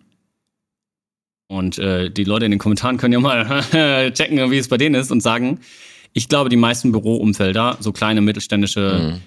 Und 1.49 1.78
äh, 1.78 2.11
die 2.11 2.25
Leute 2.25 2.45
in 2.47 2.50
den 2.52 2.59
Kommentaren 2.59 2.97
können 2.97 3.12
ja 3.12 3.21
mal 3.21 3.62
checken, 4.12 4.50
wie 4.50 4.59
es 4.59 4.69
bei 4.69 4.78
denen 4.78 4.95
ist 4.95 5.11
und 5.12 5.21
sagen, 5.21 5.61
ich 6.12 6.28
glaube, 6.28 6.49
die 6.49 6.57
meisten 6.57 6.90
Büroumfelder, 6.93 7.76
so 7.81 7.93
kleine 7.93 8.21
mittelständische 8.21 9.21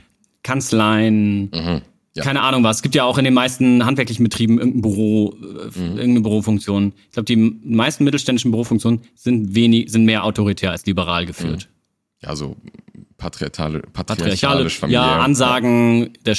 Kanzleien, 0.43 1.49
Mhm. 1.53 1.81
Ja. 2.17 2.23
keine 2.23 2.41
Ahnung 2.41 2.63
was. 2.63 2.77
Es 2.77 2.81
gibt 2.81 2.95
ja 2.95 3.03
auch 3.03 3.17
in 3.17 3.23
den 3.25 3.33
meisten 3.33 3.85
handwerklichen 3.85 4.23
Betrieben 4.23 4.57
irgendein 4.59 4.81
Büro, 4.81 5.35
äh, 5.41 5.79
irgendeine 5.79 6.21
Bürofunktion. 6.21 6.93
Ich 7.07 7.11
glaube, 7.13 7.25
die 7.25 7.35
meisten 7.35 8.03
mittelständischen 8.03 8.51
Bürofunktionen 8.51 9.01
sind 9.15 9.55
wenig, 9.55 9.91
sind 9.91 10.05
mehr 10.05 10.23
autoritär 10.23 10.71
als 10.71 10.85
liberal 10.85 11.25
geführt. 11.25 11.69
Ja, 12.21 12.35
so 12.35 12.55
patriarchale, 13.17 13.79
patriarchale, 13.79 14.31
patriarchalisch 14.31 14.79
familiär. 14.79 15.01
ja, 15.01 15.19
Ansagen, 15.19 16.13
der, 16.25 16.35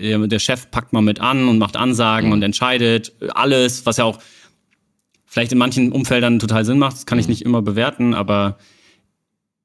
der, 0.00 0.26
der 0.26 0.38
Chef 0.38 0.70
packt 0.70 0.92
mal 0.92 1.00
mit 1.02 1.20
an 1.20 1.48
und 1.48 1.58
macht 1.58 1.76
Ansagen 1.76 2.28
Mhm. 2.28 2.32
und 2.34 2.42
entscheidet 2.42 3.12
alles, 3.34 3.84
was 3.86 3.96
ja 3.98 4.04
auch 4.04 4.18
vielleicht 5.26 5.52
in 5.52 5.58
manchen 5.58 5.92
Umfeldern 5.92 6.38
total 6.38 6.64
Sinn 6.64 6.78
macht, 6.78 6.96
das 6.96 7.06
kann 7.06 7.18
ich 7.18 7.26
Mhm. 7.26 7.30
nicht 7.30 7.42
immer 7.42 7.62
bewerten, 7.62 8.14
aber 8.14 8.58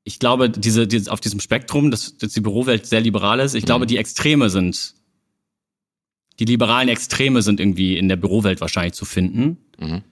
ich 0.04 0.20
glaube, 0.20 0.50
diese, 0.50 0.88
diese 0.88 1.12
auf 1.12 1.20
diesem 1.20 1.40
Spektrum, 1.42 1.92
dass, 1.92 2.18
dass 2.18 2.32
die 2.34 2.40
Bürowelt 2.42 2.86
sehr 2.86 3.02
liberal 3.02 3.40
ist, 3.40 3.54
ich 3.56 3.66
glaube, 3.66 3.86
Mhm. 3.86 3.90
die 3.90 3.98
Extreme 3.98 4.50
sind, 4.50 4.94
die 6.40 6.46
liberalen 6.46 6.90
Extreme 6.90 7.42
sind 7.42 7.60
irgendwie 7.60 7.98
in 7.98 8.08
der 8.10 8.16
Bürowelt 8.16 8.62
wahrscheinlich 8.62 8.94
zu 8.94 9.06
finden. 9.06 9.58
Mhm. 9.80 10.04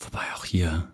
Wobei 0.00 0.22
auch 0.36 0.44
hier, 0.44 0.92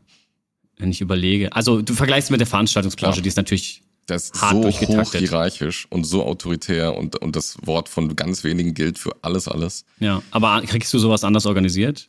wenn 0.78 0.90
ich 0.90 1.00
überlege, 1.00 1.52
also 1.54 1.82
du 1.82 1.94
vergleichst 1.94 2.30
mit 2.30 2.40
der 2.40 2.46
Veranstaltungsbranche, 2.46 3.14
Klar. 3.14 3.22
die 3.22 3.28
ist 3.28 3.36
natürlich 3.36 3.82
Das 4.06 4.30
ist 4.30 4.40
hart 4.40 4.62
so 4.62 4.70
hoch 4.70 5.12
hierarchisch 5.14 5.86
und 5.90 6.04
so 6.04 6.24
autoritär 6.24 6.96
und, 6.96 7.16
und 7.16 7.36
das 7.36 7.56
Wort 7.62 7.88
von 7.88 8.14
ganz 8.16 8.44
wenigen 8.44 8.74
gilt 8.74 8.98
für 8.98 9.16
alles, 9.22 9.48
alles. 9.48 9.84
Ja, 9.98 10.22
aber 10.30 10.62
kriegst 10.62 10.92
du 10.94 10.98
sowas 10.98 11.24
anders 11.24 11.46
organisiert? 11.46 12.08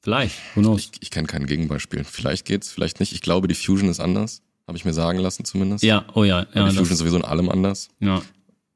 Vielleicht, 0.00 0.34
who 0.56 0.60
knows? 0.62 0.80
Ich, 0.80 0.90
ich 1.00 1.10
kenne 1.10 1.28
kein 1.28 1.46
Gegenbeispiel. 1.46 2.02
Vielleicht 2.02 2.44
geht's, 2.44 2.72
vielleicht 2.72 2.98
nicht. 2.98 3.12
Ich 3.12 3.20
glaube, 3.20 3.46
die 3.46 3.54
Fusion 3.54 3.88
ist 3.88 4.00
anders. 4.00 4.42
Habe 4.66 4.76
ich 4.76 4.84
mir 4.84 4.92
sagen 4.92 5.18
lassen 5.18 5.44
zumindest. 5.44 5.84
Ja, 5.84 6.04
oh 6.14 6.24
ja, 6.24 6.46
ja, 6.54 6.68
die 6.68 6.76
Fusion 6.76 6.92
ist 6.92 6.98
sowieso 6.98 7.16
in 7.16 7.24
allem 7.24 7.48
anders. 7.48 7.88
ja, 8.00 8.20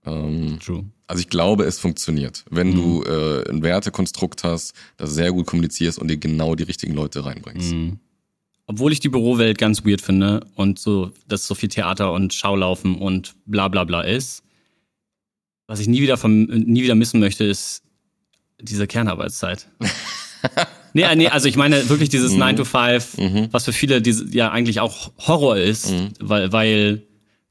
Ähm, 0.04 0.58
true. 0.64 0.84
Also 1.06 1.20
ich 1.20 1.28
glaube, 1.28 1.64
es 1.64 1.78
funktioniert. 1.78 2.44
Wenn 2.50 2.74
du 2.74 3.00
Mhm. 3.00 3.06
äh, 3.06 3.48
ein 3.50 3.62
Wertekonstrukt 3.62 4.44
hast, 4.44 4.74
das 4.96 5.14
sehr 5.14 5.32
gut 5.32 5.46
kommunizierst 5.46 5.98
und 5.98 6.08
dir 6.08 6.16
genau 6.16 6.54
die 6.54 6.64
richtigen 6.64 6.94
Leute 6.94 7.24
reinbringst. 7.24 7.72
Mhm. 7.72 7.98
Obwohl 8.66 8.92
ich 8.92 8.98
die 8.98 9.08
Bürowelt 9.08 9.58
ganz 9.58 9.84
weird 9.84 10.00
finde 10.00 10.44
und 10.56 10.78
so, 10.80 11.12
dass 11.28 11.46
so 11.46 11.54
viel 11.54 11.68
Theater 11.68 12.12
und 12.12 12.34
Schaulaufen 12.34 12.96
und 12.96 13.34
bla 13.46 13.68
bla 13.68 13.84
bla 13.84 14.00
ist. 14.02 14.42
Was 15.68 15.78
ich 15.80 15.86
nie 15.88 16.00
wieder 16.02 16.16
vom, 16.16 16.44
nie 16.44 16.82
wieder 16.82 16.94
missen 16.96 17.20
möchte, 17.20 17.44
ist 17.44 17.82
diese 18.60 18.86
Kernarbeitszeit. 18.88 19.68
nee, 20.94 21.04
nee, 21.14 21.28
also 21.28 21.48
ich 21.48 21.56
meine 21.56 21.88
wirklich 21.88 22.08
dieses 22.08 22.32
9 22.32 22.56
to 22.56 22.64
5, 22.64 23.16
was 23.52 23.64
für 23.64 23.72
viele 23.72 24.00
diese, 24.02 24.26
ja 24.34 24.50
eigentlich 24.50 24.80
auch 24.80 25.12
Horror 25.18 25.56
ist, 25.58 25.92
weil, 26.20 26.52
weil 26.52 27.02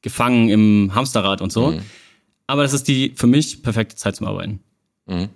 gefangen 0.01 0.49
im 0.49 0.91
Hamsterrad 0.95 1.41
und 1.41 1.51
so. 1.51 1.79
Aber 2.47 2.63
das 2.63 2.73
ist 2.73 2.87
die 2.87 3.13
für 3.15 3.27
mich 3.27 3.63
perfekte 3.63 3.95
Zeit 3.95 4.15
zum 4.15 4.27
Arbeiten. 4.27 4.59
Mhm. 5.07 5.29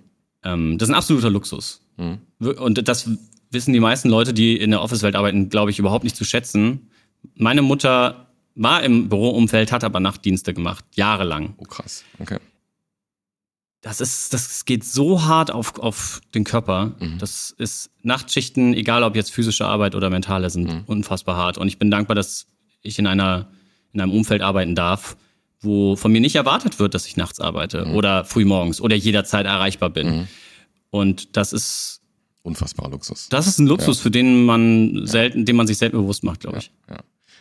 Ähm, 0.44 0.78
das 0.78 0.88
ist 0.88 0.94
ein 0.94 0.98
absoluter 0.98 1.30
Luxus. 1.30 1.80
Mhm. 1.96 2.20
Und 2.38 2.88
das 2.88 3.10
wissen 3.50 3.72
die 3.72 3.80
meisten 3.80 4.08
Leute, 4.08 4.32
die 4.32 4.56
in 4.56 4.70
der 4.70 4.82
Office-Welt 4.82 5.16
arbeiten, 5.16 5.48
glaube 5.48 5.70
ich, 5.70 5.78
überhaupt 5.78 6.04
nicht 6.04 6.16
zu 6.16 6.24
schätzen. 6.24 6.90
Meine 7.34 7.62
Mutter 7.62 8.28
war 8.54 8.82
im 8.82 9.08
Büroumfeld, 9.08 9.72
hat 9.72 9.84
aber 9.84 10.00
Nachtdienste 10.00 10.54
gemacht, 10.54 10.84
jahrelang. 10.94 11.54
Oh 11.58 11.64
krass. 11.64 12.04
Okay. 12.18 12.38
Das 13.82 14.00
ist, 14.00 14.34
das 14.34 14.66
geht 14.66 14.84
so 14.84 15.24
hart 15.24 15.50
auf, 15.50 15.78
auf 15.78 16.20
den 16.34 16.44
Körper. 16.44 16.96
Das 17.18 17.50
ist 17.56 17.90
Nachtschichten, 18.02 18.74
egal 18.74 19.02
ob 19.02 19.16
jetzt 19.16 19.32
physische 19.32 19.66
Arbeit 19.66 19.94
oder 19.94 20.10
mentale, 20.10 20.50
sind 20.50 20.84
unfassbar 20.86 21.36
hart. 21.36 21.56
Und 21.56 21.66
ich 21.68 21.78
bin 21.78 21.90
dankbar, 21.90 22.14
dass 22.14 22.46
ich 22.82 22.98
in 22.98 23.06
einer, 23.06 23.48
in 23.94 24.02
einem 24.02 24.12
Umfeld 24.12 24.42
arbeiten 24.42 24.74
darf, 24.74 25.16
wo 25.60 25.96
von 25.96 26.10
mir 26.12 26.20
nicht 26.20 26.36
erwartet 26.36 26.78
wird, 26.78 26.94
dass 26.94 27.06
ich 27.06 27.16
nachts 27.16 27.40
arbeite 27.40 27.86
oder 27.86 28.24
frühmorgens 28.24 28.80
oder 28.80 28.96
jederzeit 28.96 29.46
erreichbar 29.46 29.90
bin. 29.90 30.28
Und 30.90 31.36
das 31.36 31.52
ist, 31.52 32.00
Unfassbarer 32.42 32.90
Luxus. 32.90 33.28
das 33.28 33.46
ist 33.46 33.58
ein 33.58 33.66
Luxus, 33.66 34.00
für 34.00 34.10
den 34.10 34.44
man 34.44 35.06
selten, 35.06 35.44
den 35.44 35.56
man 35.56 35.66
sich 35.66 35.76
selten 35.78 35.98
bewusst 35.98 36.24
macht, 36.24 36.40
glaube 36.40 36.58
ich. 36.58 36.70
Ja. 36.88 36.98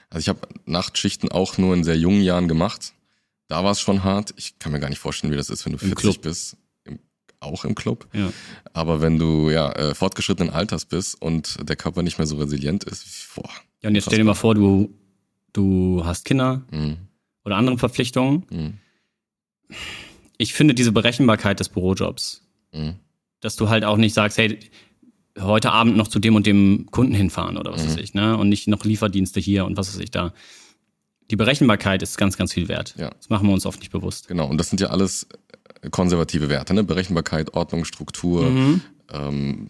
Also 0.09 0.19
ich 0.23 0.29
habe 0.29 0.39
Nachtschichten 0.65 1.31
auch 1.31 1.57
nur 1.57 1.73
in 1.75 1.83
sehr 1.83 1.97
jungen 1.97 2.21
Jahren 2.21 2.47
gemacht. 2.47 2.93
Da 3.47 3.63
war 3.63 3.71
es 3.71 3.79
schon 3.79 4.03
hart. 4.03 4.33
Ich 4.37 4.59
kann 4.59 4.71
mir 4.71 4.79
gar 4.79 4.89
nicht 4.89 4.99
vorstellen, 4.99 5.31
wie 5.31 5.37
das 5.37 5.49
ist, 5.49 5.65
wenn 5.65 5.71
du 5.73 5.77
40 5.79 5.95
Club. 5.95 6.21
bist. 6.21 6.57
Im, 6.83 6.99
auch 7.39 7.63
im 7.63 7.73
Club. 7.75 8.07
Ja. 8.13 8.31
Aber 8.73 9.01
wenn 9.01 9.17
du 9.17 9.49
ja 9.49 9.71
äh, 9.71 9.95
fortgeschrittenen 9.95 10.51
Alters 10.53 10.85
bist 10.85 11.19
und 11.21 11.57
der 11.67 11.75
Körper 11.75 12.01
nicht 12.03 12.17
mehr 12.17 12.27
so 12.27 12.37
resilient 12.37 12.83
ist, 12.83 13.05
boah. 13.35 13.49
Ja, 13.81 13.89
und 13.89 13.95
jetzt 13.95 14.05
stell 14.05 14.17
dir 14.19 14.25
mal 14.25 14.33
vor, 14.33 14.53
du, 14.55 14.93
du 15.53 16.01
hast 16.03 16.25
Kinder 16.25 16.61
Mhm. 16.71 16.97
Oder 17.45 17.55
andere 17.57 17.77
Verpflichtungen. 17.77 18.43
Mhm. 18.49 18.73
Ich 20.37 20.53
finde 20.53 20.73
diese 20.73 20.91
Berechenbarkeit 20.91 21.59
des 21.59 21.69
Bürojobs, 21.69 22.41
Mhm. 22.73 22.95
dass 23.41 23.55
du 23.55 23.69
halt 23.69 23.83
auch 23.83 23.97
nicht 23.97 24.13
sagst, 24.13 24.37
hey, 24.37 24.59
heute 25.39 25.71
Abend 25.71 25.95
noch 25.97 26.07
zu 26.07 26.19
dem 26.19 26.35
und 26.35 26.45
dem 26.45 26.87
Kunden 26.91 27.13
hinfahren 27.13 27.57
oder 27.57 27.71
was 27.71 27.85
weiß 27.85 27.97
ich, 27.97 28.13
ne? 28.13 28.37
Und 28.37 28.49
nicht 28.49 28.67
noch 28.67 28.83
Lieferdienste 28.83 29.39
hier 29.39 29.65
und 29.65 29.77
was 29.77 29.93
weiß 29.93 30.01
ich 30.01 30.11
da. 30.11 30.33
Die 31.31 31.35
Berechenbarkeit 31.35 32.01
ist 32.01 32.17
ganz, 32.17 32.35
ganz 32.37 32.53
viel 32.53 32.67
wert. 32.67 32.95
Ja. 32.97 33.09
Das 33.11 33.29
machen 33.29 33.47
wir 33.47 33.53
uns 33.53 33.65
oft 33.65 33.79
nicht 33.79 33.91
bewusst. 33.91 34.27
Genau, 34.27 34.47
und 34.47 34.57
das 34.57 34.69
sind 34.69 34.81
ja 34.81 34.87
alles 34.87 35.27
äh, 35.81 35.89
konservative 35.89 36.49
Werte, 36.49 36.73
ne? 36.73 36.83
Berechenbarkeit, 36.83 37.53
Ordnung, 37.53 37.85
Struktur, 37.85 38.49
Mhm. 38.49 38.81
ähm, 39.11 39.67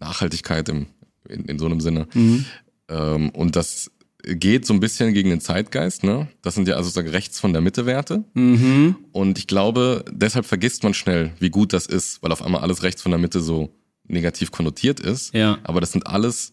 Nachhaltigkeit 0.00 0.68
im, 0.68 0.86
in, 1.28 1.44
in 1.44 1.58
so 1.58 1.66
einem 1.66 1.80
Sinne. 1.80 2.08
Mhm. 2.14 2.44
Ähm, 2.88 3.30
und 3.30 3.54
das 3.56 3.90
geht 4.22 4.66
so 4.66 4.74
ein 4.74 4.80
bisschen 4.80 5.14
gegen 5.14 5.30
den 5.30 5.40
Zeitgeist, 5.40 6.02
ne? 6.02 6.28
Das 6.42 6.54
sind 6.54 6.66
ja 6.68 6.74
also 6.74 6.88
sozusagen 6.88 7.08
rechts 7.08 7.38
von 7.38 7.52
der 7.52 7.62
Mitte 7.62 7.86
Werte. 7.86 8.24
Mhm. 8.34 8.96
Und 9.12 9.38
ich 9.38 9.46
glaube, 9.46 10.04
deshalb 10.10 10.44
vergisst 10.44 10.82
man 10.82 10.94
schnell, 10.94 11.32
wie 11.38 11.50
gut 11.50 11.72
das 11.72 11.86
ist, 11.86 12.22
weil 12.22 12.32
auf 12.32 12.42
einmal 12.42 12.62
alles 12.62 12.82
rechts 12.82 13.02
von 13.02 13.12
der 13.12 13.18
Mitte 13.20 13.40
so 13.40 13.70
negativ 14.04 14.50
konnotiert 14.50 15.00
ist. 15.00 15.34
Ja. 15.34 15.58
Aber 15.62 15.80
das 15.80 15.92
sind 15.92 16.06
alles 16.06 16.52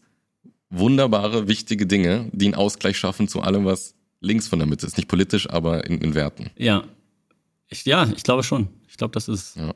wunderbare, 0.69 1.47
wichtige 1.47 1.88
Dinge, 1.88 2.30
die 2.34 2.45
einen 2.45 2.56
Ausgleich 2.56 2.97
schaffen 2.97 3.28
zu 3.28 3.41
allem, 3.41 3.65
was 3.65 3.95
links 4.19 4.47
von 4.47 4.60
der 4.60 4.67
Mitte 4.67 4.86
ist. 4.86 4.97
Nicht 4.97 5.08
politisch, 5.08 5.49
aber 5.49 5.86
in, 5.86 5.99
in 5.99 6.13
Werten. 6.13 6.51
Ja. 6.58 6.84
Ich, 7.67 7.86
ja, 7.86 8.08
ich 8.15 8.23
glaube 8.23 8.43
schon. 8.43 8.67
Ich 8.88 8.97
glaube, 8.97 9.13
das 9.13 9.28
ist. 9.28 9.56
Ja. 9.56 9.73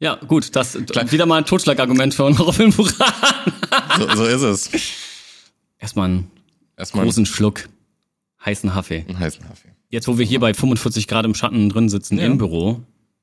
Ja, 0.00 0.16
gut, 0.16 0.54
das 0.54 0.76
Klar. 0.90 1.10
wieder 1.12 1.24
mal 1.24 1.38
ein 1.38 1.46
Totschlagargument 1.46 2.12
für 2.14 2.24
unsere 2.24 2.52
Filmbuchraten. 2.52 3.52
So, 3.98 4.16
so 4.16 4.24
ist 4.24 4.42
es. 4.42 4.70
Erstmal 5.78 6.08
einen 6.10 6.30
Erstmal 6.76 7.04
großen 7.04 7.26
Schluck 7.26 7.68
heißen 8.44 8.70
Kaffee. 8.70 9.04
einen 9.08 9.18
heißen 9.18 9.42
Kaffee. 9.46 9.68
Jetzt, 9.90 10.08
wo 10.08 10.18
wir 10.18 10.26
hier 10.26 10.40
bei 10.40 10.54
45 10.54 11.06
Grad 11.06 11.24
im 11.24 11.34
Schatten 11.34 11.68
drin 11.68 11.88
sitzen 11.88 12.18
Ja. 12.18 12.26
im 12.26 12.38
Büro, 12.38 12.80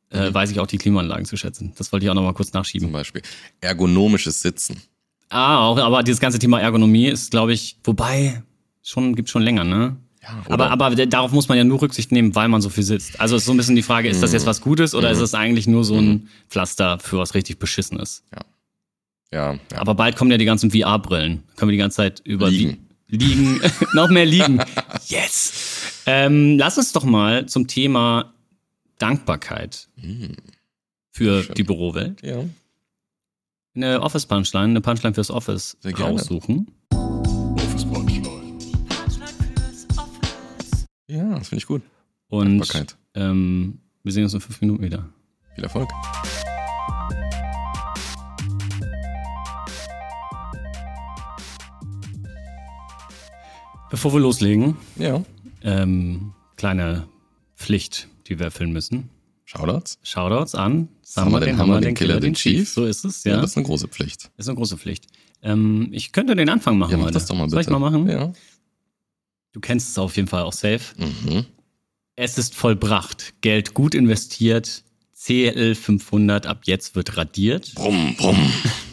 äh, 0.09 0.33
weiß 0.33 0.51
ich 0.51 0.59
auch 0.59 0.67
die 0.67 0.77
Klimaanlagen 0.77 1.25
zu 1.25 1.37
schätzen. 1.37 1.73
Das 1.77 1.91
wollte 1.91 2.05
ich 2.05 2.09
auch 2.09 2.15
noch 2.15 2.23
mal 2.23 2.33
kurz 2.33 2.53
nachschieben. 2.53 2.87
Zum 2.87 2.93
Beispiel. 2.93 3.21
Ergonomisches 3.61 4.41
Sitzen. 4.41 4.81
Ah, 5.29 5.59
auch, 5.65 5.77
aber 5.77 6.03
dieses 6.03 6.19
ganze 6.19 6.39
Thema 6.39 6.59
Ergonomie 6.59 7.07
ist, 7.07 7.31
glaube 7.31 7.53
ich, 7.53 7.77
wobei, 7.83 8.43
schon, 8.83 9.15
gibt 9.15 9.29
schon 9.29 9.41
länger, 9.41 9.63
ne? 9.63 9.95
Ja, 10.21 10.43
aber, 10.49 10.69
aber 10.69 10.93
darauf 11.07 11.31
muss 11.31 11.47
man 11.47 11.57
ja 11.57 11.63
nur 11.63 11.81
Rücksicht 11.81 12.11
nehmen, 12.11 12.35
weil 12.35 12.47
man 12.47 12.61
so 12.61 12.69
viel 12.69 12.83
sitzt. 12.83 13.19
Also 13.19 13.37
ist 13.37 13.45
so 13.45 13.53
ein 13.53 13.57
bisschen 13.57 13.75
die 13.75 13.81
Frage, 13.81 14.07
ist 14.09 14.21
das 14.21 14.31
Mhm. 14.31 14.35
jetzt 14.35 14.45
was 14.45 14.61
Gutes 14.61 14.93
oder 14.93 15.09
ist 15.09 15.19
es 15.19 15.33
eigentlich 15.33 15.65
nur 15.67 15.83
so 15.83 15.97
ein 15.97 16.27
Pflaster 16.49 16.99
für 16.99 17.17
was 17.17 17.33
richtig 17.33 17.57
Beschissenes? 17.59 18.23
ja, 18.33 18.41
ja. 19.31 19.57
Aber 19.75 19.95
bald 19.95 20.15
kommen 20.15 20.31
ja 20.31 20.37
die 20.37 20.45
ganzen 20.45 20.71
VR-Brillen. 20.71 21.43
Können 21.55 21.69
wir 21.69 21.73
die 21.73 21.77
ganze 21.77 21.97
Zeit 21.97 22.21
über 22.25 22.49
Liegen. 22.49 22.87
Liegen, 23.07 23.59
noch 23.93 24.09
mehr 24.09 24.25
liegen. 24.25 24.59
Yes. 25.07 26.01
Ähm, 26.05 26.57
lass 26.57 26.77
uns 26.77 26.91
doch 26.93 27.03
mal 27.03 27.45
zum 27.47 27.67
Thema 27.67 28.33
Dankbarkeit 28.99 29.87
für 31.11 31.39
Mhm. 31.39 31.43
Schön. 31.43 31.55
die 31.55 31.63
Bürowelt 31.63 32.21
ja. 32.23 32.43
eine 33.75 34.01
Office-Punchline, 34.01 34.65
eine 34.65 34.81
Punchline 34.81 35.13
fürs 35.13 35.29
Office 35.31 35.75
Sehr 35.81 35.93
gerne. 35.93 36.11
raussuchen. 36.13 36.67
Ja, 41.07 41.37
das 41.37 41.49
finde 41.49 41.59
ich 41.61 41.67
gut. 41.67 41.81
Und 42.29 42.59
Dankbarkeit. 42.59 42.95
ähm, 43.15 43.79
wir 44.03 44.13
sehen 44.13 44.23
uns 44.23 44.33
in 44.33 44.39
fünf 44.41 44.61
Minuten 44.61 44.83
wieder. 44.83 45.09
Viel 45.55 45.63
Erfolg. 45.65 45.89
Bevor 53.91 54.13
wir 54.13 54.19
loslegen, 54.19 54.77
Ja. 54.97 55.23
ähm, 55.63 56.33
kleine 56.57 57.07
Pflicht, 57.55 58.07
die 58.27 58.39
wir 58.39 58.45
erfüllen 58.45 58.71
müssen. 58.71 59.09
Shoutouts. 59.45 59.99
Shoutouts 60.01 60.55
an 60.55 60.87
Summer, 61.03 61.39
den 61.41 61.57
Hammer, 61.57 61.81
den 61.81 61.93
Killer, 61.93 62.19
den 62.21 62.33
Chief. 62.33 62.69
So 62.69 62.85
ist 62.85 63.03
es, 63.05 63.23
Ja. 63.25 63.33
ja. 63.35 63.41
das 63.41 63.51
ist 63.51 63.57
eine 63.57 63.65
große 63.65 63.87
Pflicht. 63.89 64.31
ist 64.37 64.47
eine 64.47 64.55
große 64.55 64.77
Pflicht. 64.77 65.07
Ähm, 65.43 65.89
ich 65.91 66.11
könnte 66.13 66.35
den 66.35 66.49
Anfang 66.49 66.77
machen 66.77 66.91
Ja, 66.91 66.97
mach 66.97 67.05
heute. 67.05 67.15
das 67.15 67.25
doch 67.25 67.35
mal 67.35 67.43
bitte. 67.43 67.51
Soll 67.55 67.61
ich 67.63 67.69
mal 67.69 67.79
machen? 67.79 68.07
Ja. 68.09 68.31
Du 69.51 69.59
kennst 69.59 69.89
es 69.89 69.97
auf 69.97 70.15
jeden 70.15 70.29
Fall 70.29 70.43
auch 70.43 70.53
safe. 70.53 70.79
Mhm. 70.97 71.45
Es 72.15 72.37
ist 72.37 72.55
vollbracht. 72.55 73.33
Geld 73.41 73.73
gut 73.73 73.93
investiert. 73.93 74.83
CL 75.13 75.75
500 75.75 76.47
ab 76.47 76.61
jetzt 76.65 76.95
wird 76.95 77.17
radiert. 77.17 77.73
Brumm, 77.75 78.15
brumm. 78.15 78.37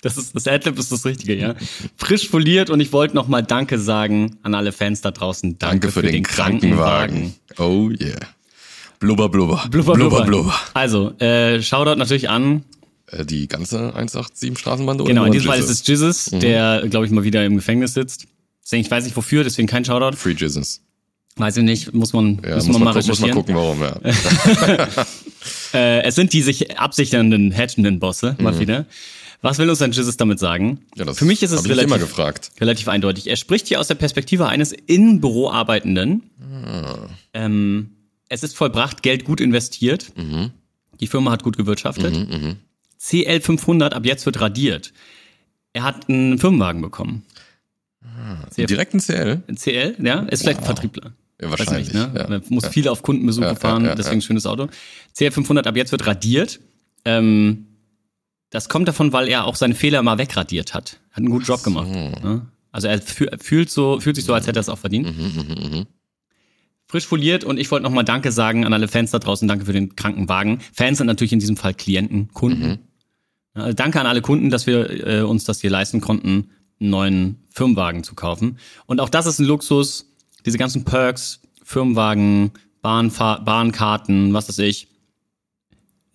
Das 0.00 0.16
ist 0.16 0.34
das 0.34 0.46
Adlib 0.46 0.78
ist 0.78 0.92
das 0.92 1.04
Richtige, 1.04 1.34
ja. 1.36 1.54
Frisch 1.96 2.28
foliert 2.28 2.70
und 2.70 2.78
ich 2.80 2.92
wollte 2.92 3.16
noch 3.16 3.26
mal 3.26 3.42
Danke 3.42 3.78
sagen 3.78 4.36
an 4.42 4.54
alle 4.54 4.70
Fans 4.72 5.00
da 5.00 5.10
draußen. 5.10 5.58
Danke 5.58 5.90
für, 5.90 6.02
den, 6.02 6.22
Krankenwagen. 6.22 7.34
Oh 7.58 7.90
yeah. 8.00 8.16
Blubber, 9.00 9.28
blubber. 9.28 9.66
Blubber, 9.70 9.94
blubber. 9.94 10.24
blubber. 10.24 10.54
Also, 10.74 11.10
äh, 11.18 11.60
Shoutout 11.62 11.96
natürlich 11.96 12.28
an, 12.28 12.64
Äh, 13.10 13.24
die 13.24 13.48
ganze 13.48 13.94
187 13.94 14.58
Straßenbande 14.58 15.02
genau, 15.04 15.22
in 15.22 15.28
oder 15.30 15.32
diesem 15.32 15.48
Fall 15.50 15.58
ist 15.58 15.88
Jesus? 15.88 16.26
es 16.26 16.32
Jizzes, 16.32 16.40
der, 16.40 16.84
glaube 16.88 17.06
ich, 17.06 17.12
mal 17.12 17.24
wieder 17.24 17.44
im 17.44 17.56
Gefängnis 17.56 17.94
sitzt. 17.94 18.26
Deswegen, 18.64 18.82
ich 18.82 18.90
weiß 18.90 19.04
nicht 19.04 19.16
wofür, 19.16 19.44
deswegen 19.44 19.66
kein 19.66 19.84
Shoutout. 19.84 20.16
Free 20.16 20.34
Jesus. 20.36 20.82
Weiß 21.36 21.56
ich 21.56 21.62
nicht, 21.64 21.94
muss 21.94 22.12
man, 22.12 22.40
Ja, 22.44 22.56
muss, 22.56 22.66
man 22.68 22.82
mal 22.82 22.92
gucken, 22.92 23.08
muss 23.08 23.20
man 23.20 23.30
recherchieren. 23.30 23.34
gucken, 23.34 23.54
warum, 23.54 23.80
ja. 23.82 24.88
Äh, 25.74 26.02
es 26.02 26.14
sind 26.14 26.32
die 26.32 26.42
sich 26.42 26.78
absichernden, 26.78 27.52
hedgenden 27.52 27.98
Bosse, 28.00 28.36
mal 28.40 28.58
wieder. 28.58 28.86
Was 29.40 29.58
will 29.58 29.70
uns 29.70 29.78
denn 29.78 29.92
Jesus 29.92 30.16
damit 30.16 30.38
sagen? 30.38 30.66
Mhm. 30.66 30.78
ja 30.96 31.04
das 31.04 31.18
Für 31.18 31.24
mich 31.24 31.42
ist 31.42 31.52
es 31.52 31.68
relativ, 31.68 31.96
gefragt. 31.98 32.50
relativ 32.60 32.88
eindeutig. 32.88 33.28
Er 33.28 33.36
spricht 33.36 33.68
hier 33.68 33.78
aus 33.80 33.86
der 33.88 33.94
Perspektive 33.94 34.48
eines 34.48 34.72
in 34.72 35.20
Büro 35.20 35.50
Arbeitenden. 35.50 36.22
Ah. 36.64 37.08
Ähm, 37.34 37.90
es 38.28 38.42
ist 38.42 38.56
vollbracht, 38.56 39.02
Geld 39.02 39.24
gut 39.24 39.40
investiert. 39.40 40.12
Mhm. 40.16 40.50
Die 41.00 41.06
Firma 41.06 41.30
hat 41.30 41.44
gut 41.44 41.56
gewirtschaftet. 41.56 42.58
CL 42.98 43.40
500 43.40 43.94
ab 43.94 44.04
jetzt 44.04 44.26
wird 44.26 44.40
radiert. 44.40 44.92
Er 45.72 45.84
hat 45.84 46.08
einen 46.08 46.38
Firmenwagen 46.38 46.82
bekommen. 46.82 47.22
Sehr- 48.50 48.66
Direkt 48.66 48.94
ein 48.94 49.00
CL? 49.00 49.42
CL, 49.54 49.94
ja, 50.02 50.20
ist 50.22 50.42
vielleicht 50.42 50.60
ein 50.60 50.64
Vertriebler. 50.64 51.12
Ja, 51.40 51.50
wahrscheinlich. 51.50 51.88
ich 51.88 51.94
nicht, 51.94 52.12
ne? 52.14 52.18
ja. 52.18 52.24
Er 52.28 52.42
muss 52.48 52.66
viel 52.66 52.88
auf 52.88 53.02
Kundenbesuche 53.02 53.44
Ja, 53.46 53.52
ja, 53.52 53.58
fahren, 53.58 53.84
ja, 53.84 53.94
deswegen 53.94 54.18
ja. 54.20 54.26
schönes 54.26 54.44
Auto. 54.46 54.68
CL 55.16 55.30
500 55.30 55.68
ab 55.68 55.76
jetzt 55.76 55.92
wird 55.92 56.04
radiert. 56.06 56.58
Ähm, 57.04 57.67
das 58.50 58.68
kommt 58.68 58.88
davon, 58.88 59.12
weil 59.12 59.28
er 59.28 59.44
auch 59.44 59.56
seine 59.56 59.74
Fehler 59.74 60.02
mal 60.02 60.18
wegradiert 60.18 60.74
hat. 60.74 60.98
Hat 61.10 61.18
einen 61.18 61.30
guten 61.30 61.44
Job 61.44 61.62
gemacht. 61.62 61.88
Ne? 61.88 62.46
Also 62.72 62.88
er 62.88 63.00
fü- 63.00 63.42
fühlt 63.42 63.70
so, 63.70 64.00
fühlt 64.00 64.16
sich 64.16 64.24
so, 64.24 64.34
als 64.34 64.46
hätte 64.46 64.58
er 64.58 64.62
es 64.62 64.68
auch 64.68 64.78
verdient. 64.78 65.06
Mhm, 65.16 65.86
Frisch 66.86 67.06
foliert 67.06 67.44
und 67.44 67.58
ich 67.58 67.70
wollte 67.70 67.82
nochmal 67.84 68.04
Danke 68.04 68.32
sagen 68.32 68.64
an 68.64 68.72
alle 68.72 68.88
Fans 68.88 69.10
da 69.10 69.18
draußen. 69.18 69.46
Danke 69.46 69.66
für 69.66 69.74
den 69.74 69.94
Krankenwagen. 69.94 70.60
Fans 70.72 70.96
sind 70.98 71.06
natürlich 71.06 71.34
in 71.34 71.38
diesem 71.38 71.56
Fall 71.58 71.74
Klienten, 71.74 72.28
Kunden. 72.32 72.78
Ja, 73.54 73.62
Also 73.64 73.74
danke 73.74 74.00
an 74.00 74.06
alle 74.06 74.22
Kunden, 74.22 74.48
dass 74.48 74.66
wir 74.66 75.06
äh, 75.06 75.20
uns 75.22 75.44
das 75.44 75.60
hier 75.60 75.68
leisten 75.70 76.00
konnten, 76.00 76.48
einen 76.80 76.90
neuen 76.90 77.36
Firmenwagen 77.50 78.04
zu 78.04 78.14
kaufen. 78.14 78.58
Und 78.86 79.00
auch 79.00 79.10
das 79.10 79.26
ist 79.26 79.38
ein 79.38 79.44
Luxus. 79.44 80.06
Diese 80.46 80.56
ganzen 80.56 80.84
Perks, 80.84 81.40
Firmenwagen, 81.62 82.52
Bahnfahr 82.80 83.44
Bahnkarten, 83.44 84.32
was 84.32 84.48
weiß 84.48 84.60
ich. 84.60 84.88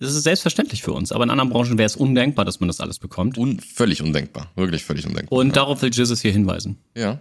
Das 0.03 0.13
ist 0.15 0.23
selbstverständlich 0.23 0.83
für 0.83 0.91
uns. 0.93 1.11
Aber 1.11 1.23
in 1.23 1.29
anderen 1.29 1.49
Branchen 1.49 1.77
wäre 1.77 1.85
es 1.87 1.95
undenkbar, 1.95 2.45
dass 2.45 2.59
man 2.59 2.67
das 2.67 2.79
alles 2.79 2.99
bekommt. 2.99 3.37
Un 3.37 3.59
völlig 3.59 4.01
undenkbar. 4.01 4.51
Wirklich 4.55 4.83
völlig 4.83 5.05
undenkbar. 5.07 5.37
Und 5.39 5.55
darauf 5.55 5.81
will 5.81 5.91
Jesus 5.93 6.21
hier 6.21 6.31
hinweisen. 6.31 6.77
ja. 6.95 7.19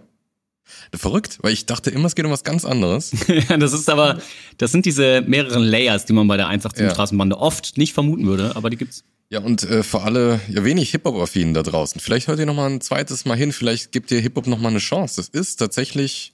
Verrückt, 0.95 1.39
weil 1.41 1.51
ich 1.51 1.65
dachte 1.65 1.89
immer, 1.89 2.05
es 2.05 2.15
geht 2.15 2.23
um 2.25 2.31
was 2.31 2.45
ganz 2.45 2.63
anderes. 2.63 3.11
ja, 3.49 3.57
das 3.57 3.73
ist 3.73 3.89
aber, 3.89 4.19
das 4.57 4.71
sind 4.71 4.85
diese 4.85 5.21
mehreren 5.21 5.61
Layers, 5.61 6.05
die 6.05 6.13
man 6.13 6.25
bei 6.27 6.37
der 6.37 6.47
187 6.47 6.85
Ja. 6.87 6.93
Straßenbande 6.93 7.37
oft 7.37 7.77
nicht 7.77 7.93
vermuten 7.93 8.25
würde, 8.27 8.55
aber 8.55 8.69
die 8.69 8.77
gibt's. 8.77 9.03
Ja, 9.29 9.41
und 9.41 9.63
äh, 9.63 9.83
für 9.83 10.03
alle 10.03 10.39
ja, 10.49 10.63
wenig 10.63 10.91
Hip-Hop-Affinen 10.91 11.53
da 11.53 11.63
draußen, 11.63 11.99
vielleicht 11.99 12.29
hört 12.29 12.39
ihr 12.39 12.45
noch 12.45 12.55
mal 12.55 12.69
ein 12.69 12.79
zweites 12.79 13.25
Mal 13.25 13.35
hin, 13.35 13.51
vielleicht 13.51 13.91
gibt 13.91 14.09
ihr 14.11 14.21
Hip-Hop 14.21 14.47
noch 14.47 14.57
mal 14.59 14.69
eine 14.69 14.79
Chance. 14.79 15.17
Das 15.17 15.27
ist 15.27 15.57
tatsächlich 15.57 16.33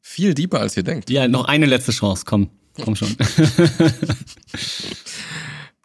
viel 0.00 0.34
deeper, 0.34 0.58
als 0.58 0.76
ihr 0.76 0.82
denkt. 0.82 1.08
Ja, 1.08 1.28
noch 1.28 1.44
eine 1.44 1.66
letzte 1.66 1.92
Chance, 1.92 2.24
komm. 2.26 2.50
Komm 2.82 2.96
schon. 2.96 3.08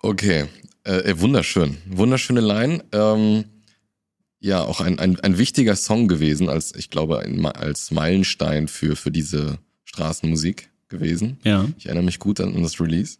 Okay, 0.05 0.47
äh, 0.85 0.91
äh, 1.11 1.19
wunderschön. 1.21 1.77
Wunderschöne 1.85 2.41
Line. 2.41 2.83
Ähm, 2.91 3.45
ja, 4.41 4.61
auch 4.61 4.81
ein, 4.81 4.99
ein, 4.99 5.17
ein 5.21 5.37
wichtiger 5.37 5.77
Song 5.77 6.09
gewesen, 6.09 6.49
als 6.49 6.75
ich 6.75 6.89
glaube, 6.89 7.19
ein, 7.19 7.45
als 7.45 7.89
Meilenstein 7.91 8.67
für, 8.67 8.97
für 8.97 9.11
diese 9.11 9.59
Straßenmusik 9.85 10.69
gewesen. 10.89 11.37
ja. 11.45 11.69
Ich 11.77 11.85
erinnere 11.85 12.03
mich 12.03 12.19
gut 12.19 12.41
an, 12.41 12.53
an 12.53 12.61
das 12.63 12.81
Release. 12.81 13.17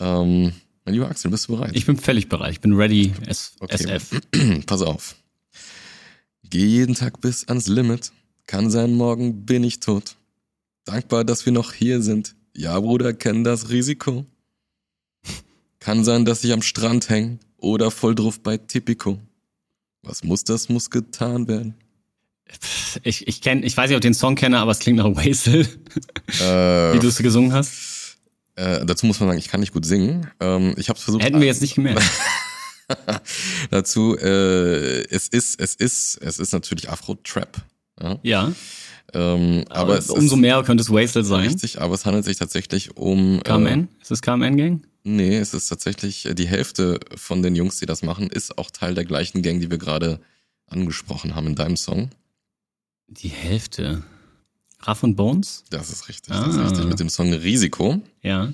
Ähm, 0.00 0.52
mein 0.84 0.94
lieber 0.94 1.08
Axel, 1.08 1.30
bist 1.30 1.46
du 1.48 1.56
bereit? 1.56 1.70
Ich 1.74 1.86
bin 1.86 1.96
völlig 1.96 2.28
bereit. 2.28 2.50
Ich 2.54 2.60
bin 2.60 2.72
ready 2.74 3.12
S 3.26 3.52
Okay. 3.60 3.74
SF. 3.74 4.20
Pass 4.66 4.82
auf. 4.82 5.14
Geh 6.50 6.66
jeden 6.66 6.96
Tag 6.96 7.20
bis 7.20 7.46
ans 7.46 7.68
Limit. 7.68 8.10
Kann 8.46 8.68
sein, 8.70 8.94
morgen 8.94 9.46
bin 9.46 9.62
ich 9.62 9.78
tot. 9.78 10.16
Dankbar, 10.84 11.22
dass 11.24 11.46
wir 11.46 11.52
noch 11.52 11.72
hier 11.72 12.02
sind. 12.02 12.34
Ja, 12.56 12.80
Bruder, 12.80 13.12
kenn 13.14 13.44
das 13.44 13.68
Risiko. 13.70 14.26
Kann 15.80 16.04
sein, 16.04 16.24
dass 16.24 16.42
ich 16.44 16.52
am 16.52 16.62
Strand 16.62 17.08
häng 17.08 17.38
oder 17.56 17.90
voll 17.90 18.14
drauf 18.14 18.40
bei 18.40 18.56
Tipico. 18.56 19.18
Was 20.02 20.24
muss, 20.24 20.44
das 20.44 20.68
muss 20.68 20.90
getan 20.90 21.48
werden. 21.48 21.74
Ich, 23.02 23.26
ich 23.28 23.40
kenn, 23.42 23.62
ich 23.62 23.76
weiß 23.76 23.88
nicht, 23.90 23.96
ob 23.96 24.00
ich 24.00 24.08
den 24.08 24.14
Song 24.14 24.34
kenne, 24.34 24.58
aber 24.58 24.70
es 24.72 24.78
klingt 24.78 24.98
nach 24.98 25.06
Wastel, 25.16 25.66
Äh, 26.40 26.42
wie 26.94 26.98
du 26.98 27.08
es 27.08 27.18
gesungen 27.18 27.52
hast. 27.52 28.16
äh, 28.56 28.84
dazu 28.86 29.06
muss 29.06 29.20
man 29.20 29.28
sagen, 29.28 29.38
ich 29.38 29.48
kann 29.48 29.60
nicht 29.60 29.72
gut 29.74 29.84
singen. 29.84 30.28
Ähm, 30.40 30.74
ich 30.78 30.88
habe 30.88 30.98
versucht. 30.98 31.22
Hätten 31.22 31.40
wir 31.40 31.46
jetzt 31.46 31.60
nicht 31.60 31.74
gemerkt. 31.74 32.02
dazu. 33.70 34.16
Äh, 34.16 35.04
es 35.10 35.28
ist, 35.28 35.60
es 35.60 35.74
ist, 35.74 36.18
es 36.22 36.38
ist 36.38 36.52
natürlich 36.52 36.88
Afro-Trap. 36.88 37.58
Ja? 38.00 38.18
Ja. 38.22 38.52
Ähm, 39.14 39.64
aber, 39.68 39.96
Aber, 39.98 40.10
umso 40.14 40.34
ist, 40.36 40.40
mehr 40.40 40.62
könnte 40.62 40.82
es 40.82 40.90
Wastel 40.90 41.24
sein. 41.24 41.46
Richtig, 41.48 41.80
aber 41.80 41.94
es 41.94 42.04
handelt 42.06 42.24
sich 42.24 42.36
tatsächlich 42.38 42.96
um. 42.96 43.38
Äh, 43.38 43.42
KMN? 43.42 43.88
Ist 44.00 44.10
es 44.10 44.22
KMN-Gang? 44.22 44.82
Nee, 45.04 45.36
es 45.36 45.54
ist 45.54 45.68
tatsächlich 45.68 46.26
äh, 46.26 46.34
die 46.34 46.46
Hälfte 46.48 47.00
von 47.16 47.42
den 47.42 47.54
Jungs, 47.54 47.76
die 47.78 47.86
das 47.86 48.02
machen, 48.02 48.28
ist 48.28 48.58
auch 48.58 48.70
Teil 48.70 48.94
der 48.94 49.04
gleichen 49.04 49.42
Gang, 49.42 49.60
die 49.60 49.70
wir 49.70 49.78
gerade 49.78 50.20
angesprochen 50.66 51.34
haben 51.34 51.46
in 51.48 51.54
deinem 51.54 51.76
Song. 51.76 52.10
Die 53.06 53.28
Hälfte. 53.28 54.02
Raff 54.82 55.02
und 55.02 55.16
Bones? 55.16 55.64
Das 55.70 55.90
ist 55.90 56.08
richtig. 56.08 56.32
Das 56.32 56.46
ist 56.48 56.56
Ah. 56.58 56.68
richtig 56.68 56.84
mit 56.86 57.00
dem 57.00 57.08
Song 57.08 57.32
Risiko. 57.32 58.00
Ja. 58.22 58.52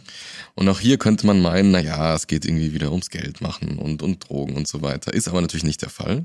Und 0.55 0.69
auch 0.69 0.81
hier 0.81 0.97
könnte 0.97 1.27
man 1.27 1.43
meinen, 1.43 1.71
na 1.73 1.81
ja, 1.81 2.15
es 2.15 2.27
geht 2.27 2.45
irgendwie 2.47 2.73
wieder 2.73 2.91
ums 2.93 3.11
Geld 3.11 3.41
machen 3.43 3.79
und, 3.79 4.03
und 4.03 4.27
Drogen 4.29 4.57
und 4.57 4.67
so 4.67 4.81
weiter. 4.81 5.13
Ist 5.13 5.29
aber 5.29 5.41
natürlich 5.43 5.65
nicht 5.65 5.83
der 5.83 5.91
Fall. 5.91 6.25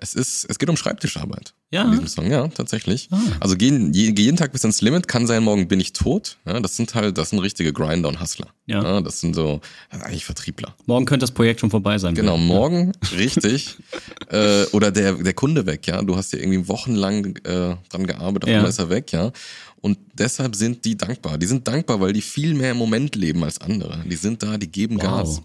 Es 0.00 0.14
ist, 0.14 0.44
es 0.48 0.58
geht 0.58 0.70
um 0.70 0.76
Schreibtischarbeit. 0.76 1.54
Ja. 1.70 1.84
In 1.84 1.90
diesem 1.90 2.06
Song, 2.06 2.30
ja, 2.30 2.46
tatsächlich. 2.48 3.08
Also 3.40 3.56
gehen, 3.56 3.92
je, 3.92 4.12
geh 4.12 4.22
jeden 4.22 4.36
Tag 4.36 4.52
bis 4.52 4.64
ins 4.64 4.80
Limit, 4.80 5.08
kann 5.08 5.26
sein, 5.26 5.42
morgen 5.42 5.68
bin 5.68 5.80
ich 5.80 5.92
tot. 5.92 6.38
Ja, 6.46 6.60
das 6.60 6.76
sind 6.76 6.94
halt, 6.94 7.18
das 7.18 7.30
sind 7.30 7.40
richtige 7.40 7.72
Grinder 7.72 8.08
und 8.08 8.20
Hustler. 8.20 8.46
Ja. 8.66 9.00
das 9.00 9.20
sind 9.20 9.34
so, 9.34 9.60
das 9.90 9.98
sind 10.00 10.06
eigentlich 10.08 10.24
Vertriebler. 10.24 10.74
Morgen 10.86 11.04
könnte 11.04 11.24
das 11.24 11.32
Projekt 11.32 11.60
schon 11.60 11.70
vorbei 11.70 11.98
sein. 11.98 12.14
Genau, 12.14 12.36
Ja. 12.36 12.42
morgen, 12.42 12.92
richtig. 13.12 13.76
äh, 14.30 14.64
oder 14.72 14.90
der, 14.90 15.14
der 15.14 15.34
Kunde 15.34 15.66
weg, 15.66 15.86
ja. 15.86 16.00
Du 16.02 16.16
hast 16.16 16.32
ja 16.32 16.38
irgendwie 16.38 16.68
wochenlang 16.68 17.36
äh, 17.44 17.76
dran 17.90 18.06
gearbeitet, 18.06 18.48
Ja. 18.48 18.56
einmal 18.56 18.70
ist 18.70 18.78
er 18.78 18.88
weg, 18.90 19.12
ja. 19.12 19.32
Und 19.80 19.98
deshalb 20.14 20.54
sind 20.56 20.84
die 20.84 20.96
dankbar. 20.96 21.38
Die 21.38 21.46
sind 21.46 21.66
dankbar, 21.68 22.00
weil 22.00 22.12
die 22.12 22.22
viel 22.22 22.54
mehr 22.54 22.72
im 22.72 22.78
Moment 22.78 23.14
leben 23.14 23.44
als 23.44 23.60
andere. 23.60 24.02
Die 24.06 24.16
sind 24.16 24.42
da, 24.42 24.56
die 24.58 24.70
geben 24.70 24.96
Wow. 24.96 25.02
Gas. 25.02 25.42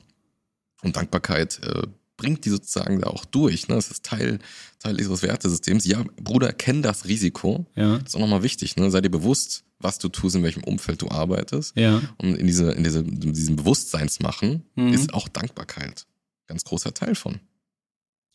Und 0.83 0.95
Dankbarkeit 0.95 1.59
äh, 1.63 1.83
bringt 2.23 2.45
die 2.45 2.49
sozusagen 2.49 2.99
da 3.01 3.07
auch 3.07 3.25
durch. 3.25 3.67
Ne? 3.67 3.75
Das 3.75 3.91
ist 3.91 4.03
Teil, 4.05 4.39
Teil 4.79 4.99
ihres 4.99 5.21
Wertesystems. 5.21 5.85
Ja, 5.85 6.03
Bruder, 6.21 6.53
kenn 6.53 6.81
das 6.81 7.05
Risiko. 7.05 7.65
Ja. 7.75 7.97
Das 7.99 8.09
ist 8.09 8.15
auch 8.15 8.19
nochmal 8.21 8.43
wichtig. 8.43 8.77
Ne? 8.77 8.89
Sei 8.91 9.01
dir 9.01 9.09
bewusst, 9.09 9.63
was 9.79 9.99
du 9.99 10.07
tust, 10.07 10.35
in 10.35 10.43
welchem 10.43 10.63
Umfeld 10.63 11.01
du 11.01 11.09
arbeitest. 11.09 11.75
Ja. 11.75 12.01
Und 12.17 12.35
in, 12.35 12.47
diese, 12.47 12.71
in, 12.71 12.83
diese, 12.85 12.99
in 12.99 13.33
diesem 13.33 13.57
Bewusstseinsmachen 13.57 14.63
Mhm. 14.75 14.93
ist 14.93 15.13
auch 15.13 15.27
Dankbarkeit 15.27 16.05
ganz 16.47 16.63
großer 16.63 16.93
Teil 16.93 17.15
von. 17.15 17.39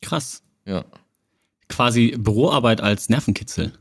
Krass. 0.03 0.42
Ja. 0.66 0.85
Quasi 1.68 2.14
Büroarbeit 2.18 2.81
als 2.81 3.09
Nervenkitzel. 3.09 3.72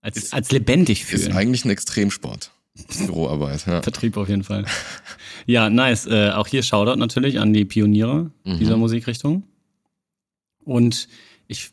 Als, 0.00 0.16
Ist- 0.16 0.34
als 0.34 0.50
lebendig 0.50 1.02
Ist 1.02 1.08
fühlen. 1.24 1.32
eigentlich 1.36 1.64
ein 1.64 1.70
Extremsport. 1.70 2.50
Büroarbeit, 3.06 3.66
ja. 3.66 3.82
Vertrieb 3.82 4.16
auf 4.16 4.28
jeden 4.28 4.44
Fall. 4.44 4.64
Ja, 5.46 5.68
nice. 5.70 6.06
Äh, 6.06 6.30
auch 6.30 6.46
hier 6.46 6.62
Shoutout 6.62 6.96
natürlich 6.98 7.38
an 7.38 7.52
die 7.52 7.64
Pioniere 7.64 8.30
Mhm. 8.44 8.58
dieser 8.58 8.76
Musikrichtung. 8.76 9.42
Und 10.64 11.08
ich 11.48 11.70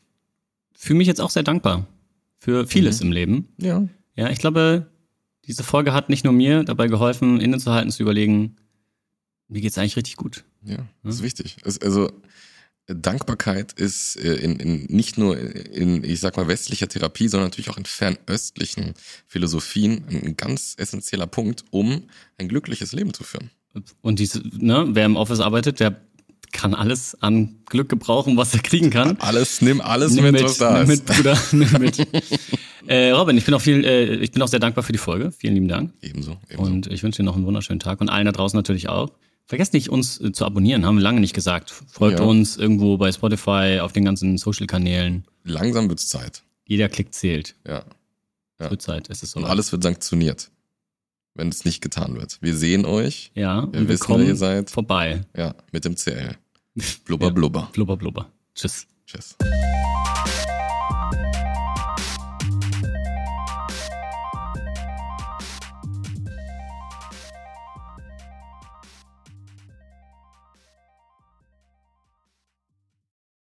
fühle 0.73 0.97
mich 0.97 1.07
jetzt 1.07 1.21
auch 1.21 1.29
sehr 1.29 1.43
dankbar 1.43 1.85
für 2.38 2.65
vieles 2.67 2.99
Mhm. 2.99 3.05
im 3.07 3.12
Leben. 3.12 3.47
Ja. 3.57 3.88
Ja, 4.15 4.29
ich 4.29 4.39
glaube, 4.39 4.88
diese 5.45 5.63
Folge 5.63 5.93
hat 5.93 6.09
nicht 6.09 6.23
nur 6.25 6.33
mir 6.33 6.63
dabei 6.63 6.88
geholfen, 6.88 7.39
innezuhalten, 7.39 7.91
zu 7.91 8.03
überlegen, 8.03 8.55
mir 9.47 9.62
geht's 9.62 9.77
eigentlich 9.77 9.95
richtig 9.95 10.17
gut. 10.17 10.43
Ja, 10.63 10.77
das 11.03 11.15
ist 11.15 11.23
wichtig. 11.23 11.57
Es, 11.63 11.79
also 11.81 12.12
Dankbarkeit 12.95 13.73
ist 13.73 14.15
äh, 14.17 14.36
in, 14.36 14.60
in, 14.60 14.86
nicht 14.86 15.17
nur 15.17 15.38
in, 15.38 16.04
ich 16.04 16.19
sag 16.19 16.38
mal, 16.38 16.47
westlicher 16.47 16.88
Therapie, 16.88 17.28
sondern 17.28 17.49
natürlich 17.49 17.69
auch 17.69 17.78
in 17.78 17.86
fernöstlichen 17.86 18.93
Philosophien 19.28 20.04
ein 20.10 20.38
ganz 20.38 20.75
essentieller 20.78 21.28
Punkt, 21.28 21.65
um 21.71 22.04
ein 22.38 22.47
glückliches 22.47 22.91
Leben 22.93 23.13
zu 23.13 23.23
führen. 23.23 23.52
Und 24.02 24.19
diese, 24.19 24.41
ne, 24.58 24.88
wer 24.89 25.06
im 25.06 25.15
Office 25.15 25.39
arbeitet, 25.39 25.80
der 25.80 26.02
kann 26.52 26.73
alles 26.73 27.15
an 27.21 27.58
Glück 27.65 27.89
gebrauchen, 27.89 28.36
was 28.36 28.54
er 28.54 28.62
kriegen 28.62 28.89
kann. 28.89 29.17
Alles, 29.19 29.62
nimm 29.62 29.82
alles 29.82 30.13
Nimm 30.13 30.32
mit, 30.32 30.43
was 30.43 30.58
da 30.58 30.82
nimm 30.82 30.89
ist. 30.89 31.08
mit, 31.08 31.15
Bruder, 31.17 31.39
nimm 31.52 31.71
mit. 31.80 32.08
äh, 32.88 33.12
Robin, 33.12 33.38
ich 33.38 33.45
bin 33.45 33.54
auch 33.54 33.62
viel, 33.62 33.86
äh, 33.86 34.15
ich 34.15 34.32
bin 34.32 34.41
auch 34.41 34.47
sehr 34.47 34.60
dankbar 34.60 34.84
für 34.84 34.91
die 34.91 34.97
Folge. 34.97 35.32
Vielen 35.32 35.54
lieben 35.54 35.67
Dank. 35.67 35.93
Ebenso, 36.02 36.38
ebenso. 36.49 36.71
Und 36.71 36.88
ich 36.88 37.04
wünsche 37.04 37.17
dir 37.17 37.23
noch 37.23 37.36
einen 37.36 37.45
wunderschönen 37.45 37.80
Tag 37.80 38.02
und 38.02 38.10
allen 38.10 38.25
da 38.25 38.32
draußen 38.32 38.58
natürlich 38.58 38.89
auch. 38.89 39.12
Vergesst 39.49 39.73
nicht, 39.73 39.89
uns 39.89 40.21
äh, 40.21 40.31
zu 40.31 40.45
abonnieren, 40.45 40.85
haben 40.85 40.97
wir 40.97 41.01
lange 41.01 41.19
nicht 41.19 41.33
gesagt. 41.33 41.71
Folgt 41.88 42.19
Ja. 42.19 42.25
uns 42.25 42.55
irgendwo 42.55 42.97
bei 42.97 43.12
Spotify, 43.12 43.79
auf 43.81 43.91
den 43.93 44.05
ganzen 44.05 44.38
Social-Kanälen. 44.38 45.25
Langsam 45.43 45.89
wird's 45.89 46.07
Zeit. 46.07 46.43
Jeder 46.67 46.88
Klick 46.88 47.15
zählt. 47.15 47.55
Ja. 47.67 47.79
Es 48.59 48.65
Ja. 48.65 48.69
wird 48.69 48.81
Zeit, 48.83 49.09
es 49.09 49.23
ist 49.23 49.31
so. 49.31 49.39
Und 49.39 49.45
alles 49.45 49.71
wird 49.71 49.81
sanktioniert, 49.81 50.51
wenn 51.33 51.49
es 51.49 51.65
nicht 51.65 51.81
getan 51.81 52.15
wird. 52.15 52.38
Wir 52.41 52.55
sehen 52.55 52.85
euch, 52.85 53.31
ja, 53.33 53.63
wir 53.73 53.81
wir 53.81 53.88
wissen, 53.89 54.03
kommen 54.05 54.19
wer 54.25 54.27
ihr 54.29 54.35
seid. 54.35 54.69
vorbei. 54.69 55.25
ja, 55.35 55.55
mit 55.71 55.83
dem 55.83 55.95
CL. 55.95 56.35
Blubber, 57.05 57.27
Ja. 57.29 57.33
blubber. 57.33 57.69
Blubber, 57.73 57.97
blubber. 57.97 58.29
Tschüss. 58.53 58.85
Tschüss. 59.07 59.35